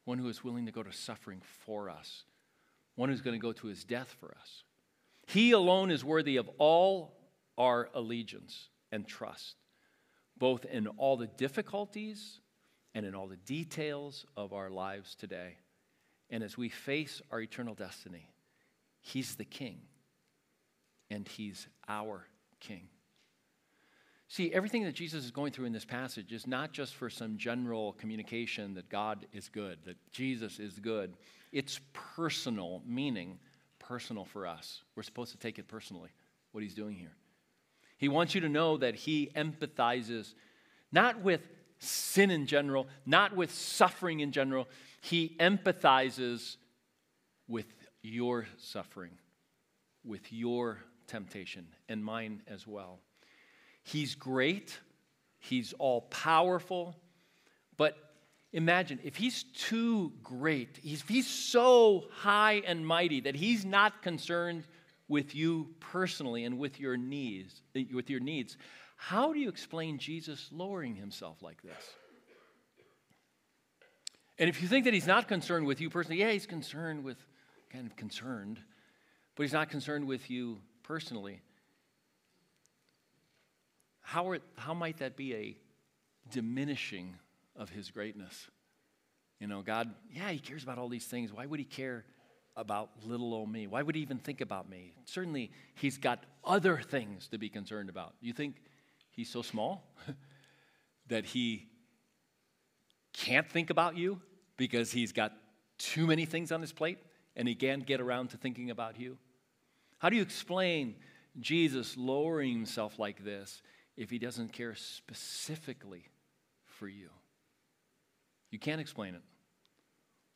one 0.06 0.18
who 0.18 0.28
is 0.28 0.44
willing 0.44 0.66
to 0.66 0.72
go 0.72 0.84
to 0.84 0.92
suffering 0.92 1.42
for 1.66 1.90
us, 1.90 2.24
one 2.96 3.10
who's 3.10 3.22
going 3.22 3.40
to 3.40 3.42
go 3.42 3.54
to 3.54 3.68
his 3.68 3.84
death 3.84 4.16
for 4.20 4.36
us. 4.40 4.64
He 5.28 5.52
alone 5.52 5.92
is 5.92 6.04
worthy 6.04 6.38
of 6.38 6.50
all 6.58 7.18
our 7.58 7.90
allegiance 7.94 8.70
and 8.92 9.08
trust, 9.08 9.56
both 10.38 10.66
in 10.66 10.88
all 10.88 11.18
the 11.18 11.28
difficulties 11.28 12.40
and 12.94 13.06
in 13.06 13.16
all 13.16 13.28
the 13.28 13.38
details 13.38 14.26
of 14.36 14.54
our 14.54 14.70
lives 14.70 15.16
today. 15.16 15.58
And 16.30 16.44
as 16.44 16.58
we 16.58 16.70
face 16.70 17.22
our 17.32 17.42
eternal 17.42 17.76
destiny, 17.76 18.30
He's 19.00 19.36
the 19.36 19.46
King, 19.46 19.82
and 21.10 21.28
He's 21.28 21.68
our 21.88 22.28
King. 22.60 22.90
See, 24.32 24.54
everything 24.54 24.86
that 24.86 24.96
Jesus 24.96 25.26
is 25.26 25.32
going 25.32 25.52
through 25.52 25.66
in 25.66 25.74
this 25.74 25.84
passage 25.84 26.32
is 26.32 26.48
not 26.48 26.72
just 26.72 26.96
for 26.96 27.10
some 27.10 27.36
general 27.36 27.92
communication 27.92 28.76
that 28.76 28.88
God 28.88 29.26
is 29.34 29.50
good, 29.50 29.80
that 29.84 29.98
Jesus 30.10 30.58
is 30.58 30.80
good. 30.80 31.18
It's 31.52 31.82
personal, 31.92 32.82
meaning 32.88 33.40
personal 33.78 34.24
for 34.24 34.48
us. 34.48 34.84
We're 34.96 35.04
supposed 35.04 35.34
to 35.34 35.38
take 35.38 35.60
it 35.60 35.68
personally, 35.68 36.12
what 36.54 36.64
he's 36.64 36.74
doing 36.74 36.96
here. 36.96 37.12
He 37.98 38.08
wants 38.08 38.34
you 38.34 38.40
to 38.40 38.48
know 38.48 38.78
that 38.78 38.96
he 38.96 39.30
empathizes 39.36 40.34
not 40.94 41.20
with 41.20 41.42
sin 41.80 42.32
in 42.32 42.48
general, 42.48 42.88
not 43.06 43.36
with 43.36 43.54
suffering 43.54 44.22
in 44.22 44.32
general. 44.32 44.70
He 45.02 45.36
empathizes 45.42 46.56
with 47.50 47.68
your 48.02 48.48
suffering, 48.58 49.12
with 50.06 50.32
your 50.32 50.78
temptation, 51.06 51.68
and 51.90 52.02
mine 52.02 52.44
as 52.48 52.66
well. 52.66 53.00
He's 53.84 54.16
great, 54.16 54.80
He's 55.40 55.74
all 55.74 56.02
powerful, 56.02 56.96
but 57.78 57.98
imagine 58.54 59.00
if 59.04 59.16
He's 59.16 59.44
too 59.44 60.14
great, 60.24 60.80
if 60.84 61.08
He's 61.08 61.28
so 61.28 62.06
high 62.12 62.62
and 62.66 62.86
mighty 62.86 63.22
that 63.22 63.36
He's 63.36 63.66
not 63.66 64.02
concerned 64.02 64.66
with 65.08 65.36
you 65.36 65.68
personally 65.80 66.46
and 66.46 66.58
with 66.58 66.80
your 66.80 66.96
needs, 66.96 67.62
with 67.92 68.10
your 68.10 68.22
needs, 68.22 68.58
how 68.96 69.34
do 69.34 69.40
you 69.40 69.50
explain 69.50 69.98
Jesus 69.98 70.48
lowering 70.52 70.96
himself 70.96 71.42
like 71.42 71.62
this? 71.64 71.84
And 74.38 74.48
if 74.48 74.62
you 74.62 74.68
think 74.68 74.86
that 74.86 74.94
he's 74.94 75.08
not 75.08 75.28
concerned 75.28 75.66
with 75.66 75.82
you 75.82 75.90
personally, 75.90 76.22
yeah, 76.22 76.32
he's 76.32 76.46
concerned 76.46 77.04
with, 77.04 77.18
kind 77.72 77.86
of 77.86 77.96
concerned, 77.96 78.60
but 79.36 79.44
he's 79.44 79.54
not 79.54 79.70
concerned 79.70 80.08
with 80.08 80.30
you 80.30 80.60
personally 80.84 81.42
how, 84.12 84.30
are, 84.30 84.40
how 84.58 84.74
might 84.74 84.98
that 84.98 85.16
be 85.16 85.34
a 85.34 85.58
diminishing 86.30 87.16
of 87.56 87.70
his 87.70 87.92
greatness? 87.92 88.50
You 89.40 89.48
know, 89.48 89.62
God, 89.62 89.90
yeah, 90.14 90.30
he 90.32 90.40
cares 90.40 90.64
about 90.64 90.78
all 90.78 90.90
these 90.90 91.06
things. 91.06 91.32
Why 91.32 91.46
would 91.46 91.60
he 91.60 91.66
care 91.66 92.04
about 92.58 92.90
little 93.06 93.34
old 93.34 93.50
me? 93.50 93.68
Why 93.68 93.82
would 93.82 93.96
he 93.96 94.02
even 94.02 94.18
think 94.18 94.42
about 94.42 94.70
me? 94.70 94.96
Certainly, 95.06 95.52
he's 95.76 95.98
got 95.98 96.26
other 96.44 96.82
things 96.82 97.30
to 97.30 97.38
be 97.38 97.48
concerned 97.48 97.88
about. 97.88 98.14
You 98.20 98.34
think 98.34 98.58
he's 99.12 99.30
so 99.30 99.42
small 99.42 99.96
that 101.08 101.24
he 101.24 101.70
can't 103.14 103.50
think 103.50 103.70
about 103.70 103.96
you 103.96 104.20
because 104.58 104.92
he's 104.92 105.14
got 105.14 105.32
too 105.78 106.06
many 106.06 106.26
things 106.26 106.52
on 106.52 106.60
his 106.60 106.74
plate 106.74 106.98
and 107.38 107.48
he 107.48 107.56
can't 107.56 107.86
get 107.86 108.02
around 108.02 108.32
to 108.32 108.38
thinking 108.38 108.72
about 108.72 109.00
you? 109.00 109.18
How 110.00 110.10
do 110.10 110.18
you 110.18 110.22
explain 110.22 110.96
Jesus 111.40 111.96
lowering 111.96 112.52
himself 112.52 113.00
like 113.00 113.24
this 113.24 113.62
if 113.98 114.10
he 114.10 114.18
doesn't 114.18 114.54
care 114.54 114.76
specifically 114.76 116.06
for 116.66 116.88
you. 116.88 117.10
You 118.50 118.60
can't 118.60 118.82
explain 118.82 119.16
it 119.16 119.22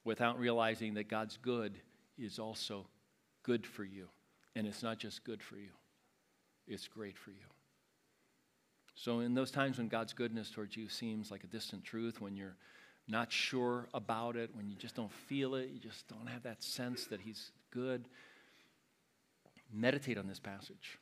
without 0.03 0.39
realizing 0.39 0.93
that 0.93 1.09
God's 1.09 1.37
good 1.37 1.79
is 2.17 2.39
also 2.39 2.87
good 3.43 3.65
for 3.65 3.83
you. 3.83 4.07
And 4.55 4.65
it's 4.65 4.83
not 4.83 4.99
just 4.99 5.23
good 5.25 5.43
for 5.43 5.57
you, 5.57 5.71
it's 6.67 6.87
great 6.87 7.17
for 7.17 7.31
you. 7.31 7.47
So, 8.95 9.19
in 9.19 9.33
those 9.33 9.51
times 9.51 9.77
when 9.77 9.89
God's 9.89 10.13
goodness 10.13 10.49
towards 10.49 10.77
you 10.77 10.87
seems 10.87 11.29
like 11.29 11.43
a 11.43 11.47
distant 11.47 11.83
truth, 11.83 12.21
when 12.21 12.35
you're 12.35 12.55
not 13.07 13.31
sure 13.31 13.87
about 13.93 14.37
it, 14.37 14.49
when 14.53 14.69
you 14.69 14.75
just 14.75 14.95
don't 14.95 15.11
feel 15.11 15.55
it, 15.55 15.69
you 15.69 15.79
just 15.79 16.07
don't 16.07 16.27
have 16.27 16.43
that 16.43 16.63
sense 16.63 17.05
that 17.07 17.19
He's 17.19 17.51
good, 17.71 18.07
meditate 19.73 20.17
on 20.17 20.27
this 20.27 20.39
passage. 20.39 20.97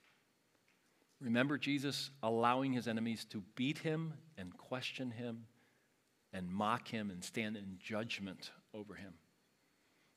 Remember 1.24 1.58
Jesus 1.58 2.12
allowing 2.22 2.74
his 2.74 2.86
enemies 2.86 3.26
to 3.30 3.42
beat 3.56 3.78
him 3.78 4.14
and 4.38 4.56
question 4.58 5.10
him 5.10 5.46
and 6.34 6.52
mock 6.52 6.90
him 6.90 7.10
and 7.10 7.24
stand 7.24 7.56
in 7.56 7.78
judgment 7.82 8.52
over 8.74 8.94
him. 8.94 9.14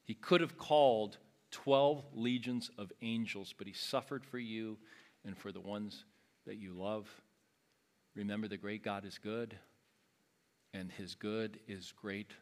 He 0.02 0.14
could 0.14 0.40
have 0.40 0.58
called 0.58 1.18
12 1.52 2.04
legions 2.12 2.72
of 2.76 2.90
angels, 3.02 3.54
but 3.56 3.68
he 3.68 3.72
suffered 3.72 4.26
for 4.26 4.38
you 4.38 4.78
and 5.24 5.38
for 5.38 5.52
the 5.52 5.60
ones 5.60 6.04
that 6.44 6.56
you 6.56 6.72
love. 6.72 7.08
Remember, 8.16 8.48
the 8.48 8.56
great 8.56 8.82
God 8.82 9.04
is 9.04 9.18
good, 9.18 9.56
and 10.74 10.90
his 10.90 11.14
good 11.14 11.60
is 11.68 11.92
great 12.00 12.32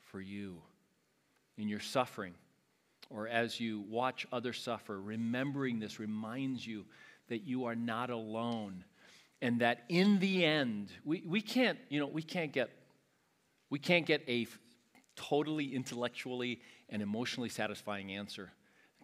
for 0.00 0.20
you. 0.20 0.62
In 1.58 1.68
your 1.68 1.80
suffering, 1.80 2.34
or 3.10 3.28
as 3.28 3.60
you 3.60 3.84
watch 3.88 4.26
others 4.32 4.58
suffer, 4.58 4.98
remembering 4.98 5.78
this 5.78 5.98
reminds 5.98 6.66
you 6.66 6.86
that 7.28 7.42
you 7.42 7.64
are 7.66 7.76
not 7.76 8.10
alone 8.10 8.84
and 9.40 9.60
that 9.60 9.84
in 9.88 10.18
the 10.18 10.44
end 10.44 10.90
we, 11.04 11.22
we 11.26 11.40
can't 11.40 11.78
you 11.88 12.00
know 12.00 12.06
we 12.06 12.22
can't 12.22 12.52
get 12.52 12.70
we 13.70 13.78
can't 13.78 14.06
get 14.06 14.22
a 14.28 14.46
totally 15.16 15.74
intellectually 15.74 16.60
and 16.88 17.02
emotionally 17.02 17.48
satisfying 17.48 18.12
answer 18.12 18.50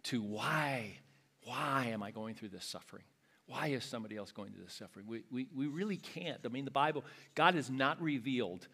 to 0.03 0.21
why 0.21 0.97
why 1.43 1.87
am 1.91 2.03
i 2.03 2.11
going 2.11 2.35
through 2.35 2.49
this 2.49 2.65
suffering? 2.65 3.03
Why 3.47 3.67
is 3.67 3.83
somebody 3.83 4.17
else 4.17 4.31
going 4.31 4.51
through 4.53 4.63
this 4.63 4.73
suffering? 4.73 5.05
We, 5.05 5.21
we, 5.29 5.45
we 5.55 5.67
really 5.67 5.97
can't. 5.97 6.39
I 6.43 6.47
mean 6.49 6.65
the 6.65 6.71
bible 6.71 7.03
god 7.35 7.55
has 7.55 7.69
not 7.69 8.01
revealed 8.01 8.67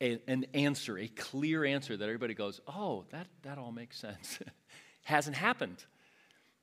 a, 0.00 0.18
an 0.26 0.46
answer 0.54 0.98
a 0.98 1.08
clear 1.08 1.64
answer 1.64 1.96
that 1.96 2.04
everybody 2.04 2.34
goes 2.34 2.60
oh 2.66 3.04
that, 3.10 3.26
that 3.42 3.58
all 3.58 3.72
makes 3.72 3.98
sense. 3.98 4.38
Hasn't 5.04 5.36
happened. 5.36 5.84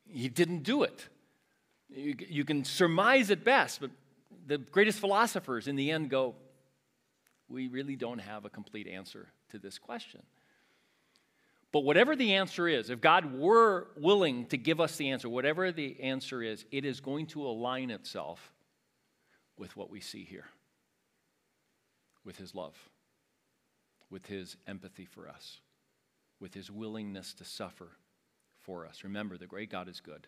He 0.05 0.29
didn't 0.29 0.63
do 0.63 0.83
it 0.83 1.07
You, 1.89 2.15
you 2.27 2.45
can 2.45 2.63
surmise 2.63 3.31
at 3.31 3.43
best, 3.43 3.81
but 3.81 3.91
the 4.45 4.57
greatest 4.57 4.99
philosophers 4.99 5.67
in 5.67 5.75
the 5.75 5.91
end 5.91 6.09
go, 6.09 6.35
we 7.47 7.67
really 7.67 7.95
don't 7.95 8.19
have 8.19 8.45
a 8.45 8.49
complete 8.49 8.87
answer 8.87 9.27
to 9.49 9.59
this 9.59 9.77
question. 9.77 10.21
But 11.71 11.81
whatever 11.81 12.15
the 12.15 12.33
answer 12.33 12.67
is, 12.67 12.89
if 12.89 12.99
God 12.99 13.37
were 13.37 13.87
willing 13.95 14.47
to 14.47 14.57
give 14.57 14.79
us 14.79 14.95
the 14.95 15.09
answer, 15.11 15.29
whatever 15.29 15.71
the 15.71 15.99
answer 16.01 16.41
is, 16.41 16.65
it 16.71 16.83
is 16.83 16.99
going 16.99 17.27
to 17.27 17.45
align 17.45 17.91
itself 17.91 18.53
with 19.57 19.75
what 19.75 19.89
we 19.89 19.99
see 19.99 20.23
here 20.23 20.45
with 22.25 22.37
His 22.37 22.53
love, 22.53 22.75
with 24.09 24.25
His 24.25 24.57
empathy 24.67 25.05
for 25.05 25.27
us, 25.27 25.59
with 26.39 26.53
His 26.53 26.71
willingness 26.71 27.33
to 27.35 27.43
suffer 27.43 27.89
for 28.61 28.85
us. 28.85 29.03
Remember, 29.03 29.37
the 29.37 29.47
great 29.47 29.69
God 29.69 29.87
is 29.87 29.99
good, 29.99 30.27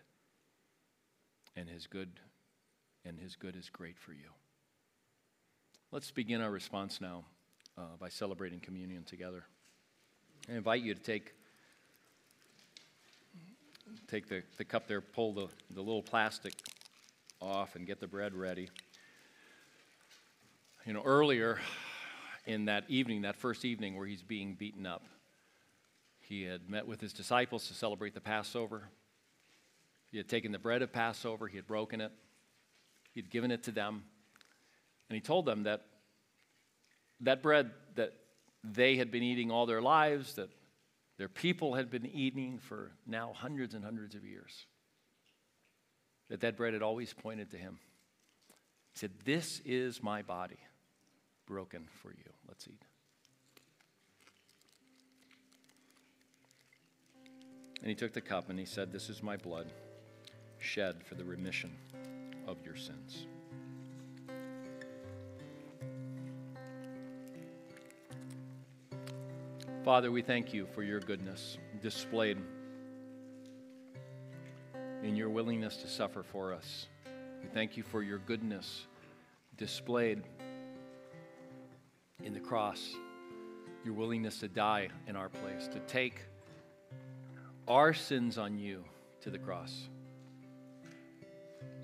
and 1.55 1.69
His 1.69 1.87
good 1.87 2.09
and 3.05 3.19
His 3.19 3.35
good 3.35 3.55
is 3.55 3.69
great 3.69 3.97
for 3.97 4.13
you. 4.13 4.29
Let's 5.91 6.11
begin 6.11 6.41
our 6.41 6.51
response 6.51 7.01
now 7.01 7.25
uh, 7.77 7.97
by 7.99 8.09
celebrating 8.09 8.59
communion 8.59 9.03
together. 9.03 9.43
I 10.49 10.53
invite 10.53 10.81
you 10.81 10.93
to 10.93 11.01
take, 11.01 11.33
take 14.07 14.27
the, 14.27 14.43
the 14.57 14.65
cup 14.65 14.87
there, 14.87 15.01
pull 15.01 15.33
the, 15.33 15.47
the 15.69 15.81
little 15.81 16.01
plastic 16.01 16.53
off, 17.41 17.75
and 17.75 17.85
get 17.85 17.99
the 17.99 18.07
bread 18.07 18.33
ready. 18.33 18.69
You 20.85 20.93
know, 20.93 21.03
earlier 21.03 21.59
in 22.45 22.65
that 22.65 22.85
evening, 22.87 23.23
that 23.23 23.35
first 23.35 23.65
evening 23.65 23.97
where 23.97 24.07
he's 24.07 24.23
being 24.23 24.55
beaten 24.55 24.85
up, 24.85 25.03
he 26.21 26.43
had 26.43 26.69
met 26.69 26.87
with 26.87 27.01
his 27.01 27.13
disciples 27.13 27.67
to 27.67 27.73
celebrate 27.73 28.13
the 28.13 28.21
Passover. 28.21 28.89
He 30.11 30.17
had 30.17 30.27
taken 30.27 30.51
the 30.51 30.59
bread 30.59 30.81
of 30.81 30.91
Passover, 30.91 31.47
he 31.47 31.55
had 31.55 31.65
broken 31.65 32.01
it, 32.01 32.11
he 33.13 33.21
had 33.21 33.29
given 33.29 33.49
it 33.49 33.63
to 33.63 33.71
them, 33.71 34.03
and 35.09 35.15
he 35.15 35.21
told 35.21 35.45
them 35.45 35.63
that 35.63 35.85
that 37.21 37.41
bread 37.41 37.71
that 37.95 38.13
they 38.63 38.95
had 38.95 39.11
been 39.11 39.23
eating 39.23 39.51
all 39.51 39.65
their 39.65 39.81
lives, 39.81 40.33
that 40.35 40.49
their 41.17 41.29
people 41.29 41.75
had 41.75 41.89
been 41.89 42.05
eating 42.05 42.59
for 42.59 42.91
now 43.05 43.33
hundreds 43.33 43.73
and 43.73 43.83
hundreds 43.83 44.15
of 44.15 44.25
years. 44.25 44.65
That 46.29 46.41
that 46.41 46.57
bread 46.57 46.73
had 46.73 46.81
always 46.81 47.13
pointed 47.13 47.51
to 47.51 47.57
him. 47.57 47.79
He 48.93 48.99
said, 48.99 49.11
This 49.23 49.61
is 49.65 50.01
my 50.01 50.21
body 50.21 50.59
broken 51.45 51.87
for 52.01 52.11
you. 52.11 52.31
Let's 52.47 52.67
eat. 52.67 52.81
And 57.81 57.89
he 57.89 57.95
took 57.95 58.13
the 58.13 58.21
cup 58.21 58.49
and 58.49 58.57
he 58.57 58.65
said, 58.65 58.91
This 58.91 59.09
is 59.09 59.21
my 59.21 59.37
blood 59.37 59.67
shed 60.61 61.03
for 61.03 61.15
the 61.15 61.25
remission 61.25 61.71
of 62.47 62.57
your 62.63 62.75
sins. 62.75 63.25
Father, 69.83 70.11
we 70.11 70.21
thank 70.21 70.53
you 70.53 70.67
for 70.67 70.83
your 70.83 70.99
goodness 70.99 71.57
displayed 71.81 72.37
in 75.03 75.15
your 75.15 75.29
willingness 75.29 75.77
to 75.77 75.87
suffer 75.87 76.21
for 76.21 76.53
us. 76.53 76.87
We 77.41 77.49
thank 77.49 77.75
you 77.75 77.81
for 77.81 78.03
your 78.03 78.19
goodness 78.19 78.85
displayed 79.57 80.21
in 82.23 82.33
the 82.33 82.39
cross, 82.39 82.95
your 83.83 83.95
willingness 83.95 84.37
to 84.39 84.47
die 84.47 84.89
in 85.07 85.15
our 85.15 85.29
place, 85.29 85.67
to 85.69 85.79
take 85.81 86.21
our 87.67 87.93
sins 87.93 88.37
on 88.37 88.59
you 88.59 88.83
to 89.21 89.31
the 89.31 89.39
cross 89.39 89.89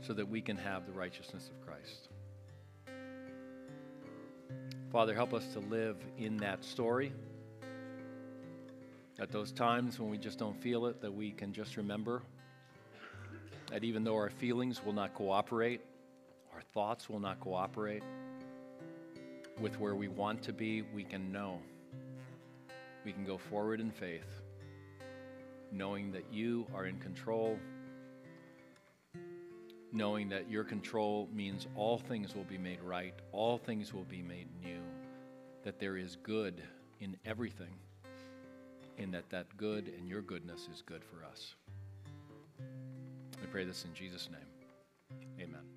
so 0.08 0.14
that 0.14 0.28
we 0.28 0.40
can 0.40 0.56
have 0.56 0.86
the 0.86 0.92
righteousness 0.94 1.50
of 1.50 1.68
Christ. 1.68 2.08
Father, 4.90 5.14
help 5.14 5.34
us 5.34 5.46
to 5.52 5.60
live 5.60 5.98
in 6.18 6.38
that 6.38 6.64
story. 6.64 7.12
At 9.20 9.34
those 9.34 9.52
times 9.52 10.00
when 10.00 10.10
we 10.10 10.18
just 10.18 10.40
don't 10.40 10.56
feel 10.62 10.86
it, 10.86 11.02
that 11.02 11.14
we 11.14 11.32
can 11.32 11.52
just 11.52 11.76
remember 11.76 12.22
that 13.70 13.84
even 13.84 14.06
though 14.06 14.16
our 14.16 14.30
feelings 14.30 14.82
will 14.86 14.94
not 14.94 15.14
cooperate, 15.14 15.82
our 16.54 16.62
thoughts 16.74 17.10
will 17.10 17.20
not 17.20 17.42
cooperate 17.42 18.04
with 19.60 19.78
where 19.78 19.96
we 19.96 20.08
want 20.08 20.42
to 20.44 20.54
be, 20.54 20.84
we 20.84 21.04
can 21.04 21.34
know. 21.34 21.60
We 23.04 23.12
can 23.12 23.26
go 23.26 23.38
forward 23.38 23.82
in 23.82 23.92
faith, 23.92 24.42
knowing 25.74 26.14
that 26.14 26.32
you 26.32 26.66
are 26.74 26.86
in 26.86 26.98
control, 27.00 27.58
knowing 29.92 30.30
that 30.30 30.50
your 30.50 30.64
control 30.64 31.30
means 31.34 31.68
all 31.76 31.98
things 31.98 32.36
will 32.36 32.44
be 32.44 32.58
made 32.58 32.82
right, 32.82 33.14
all 33.32 33.58
things 33.58 33.94
will 33.94 34.06
be 34.06 34.22
made 34.22 34.48
new, 34.64 34.82
that 35.64 35.80
there 35.80 35.98
is 35.98 36.18
good 36.24 36.62
in 37.00 37.16
everything 37.26 37.74
in 38.98 39.12
that 39.12 39.30
that 39.30 39.46
good 39.58 39.92
and 39.98 40.08
your 40.08 40.22
goodness 40.22 40.68
is 40.74 40.82
good 40.82 41.04
for 41.04 41.24
us. 41.26 41.56
I 43.42 43.46
pray 43.52 43.64
this 43.64 43.86
in 43.86 43.94
Jesus' 43.94 44.30
name. 44.32 45.22
Amen. 45.40 45.77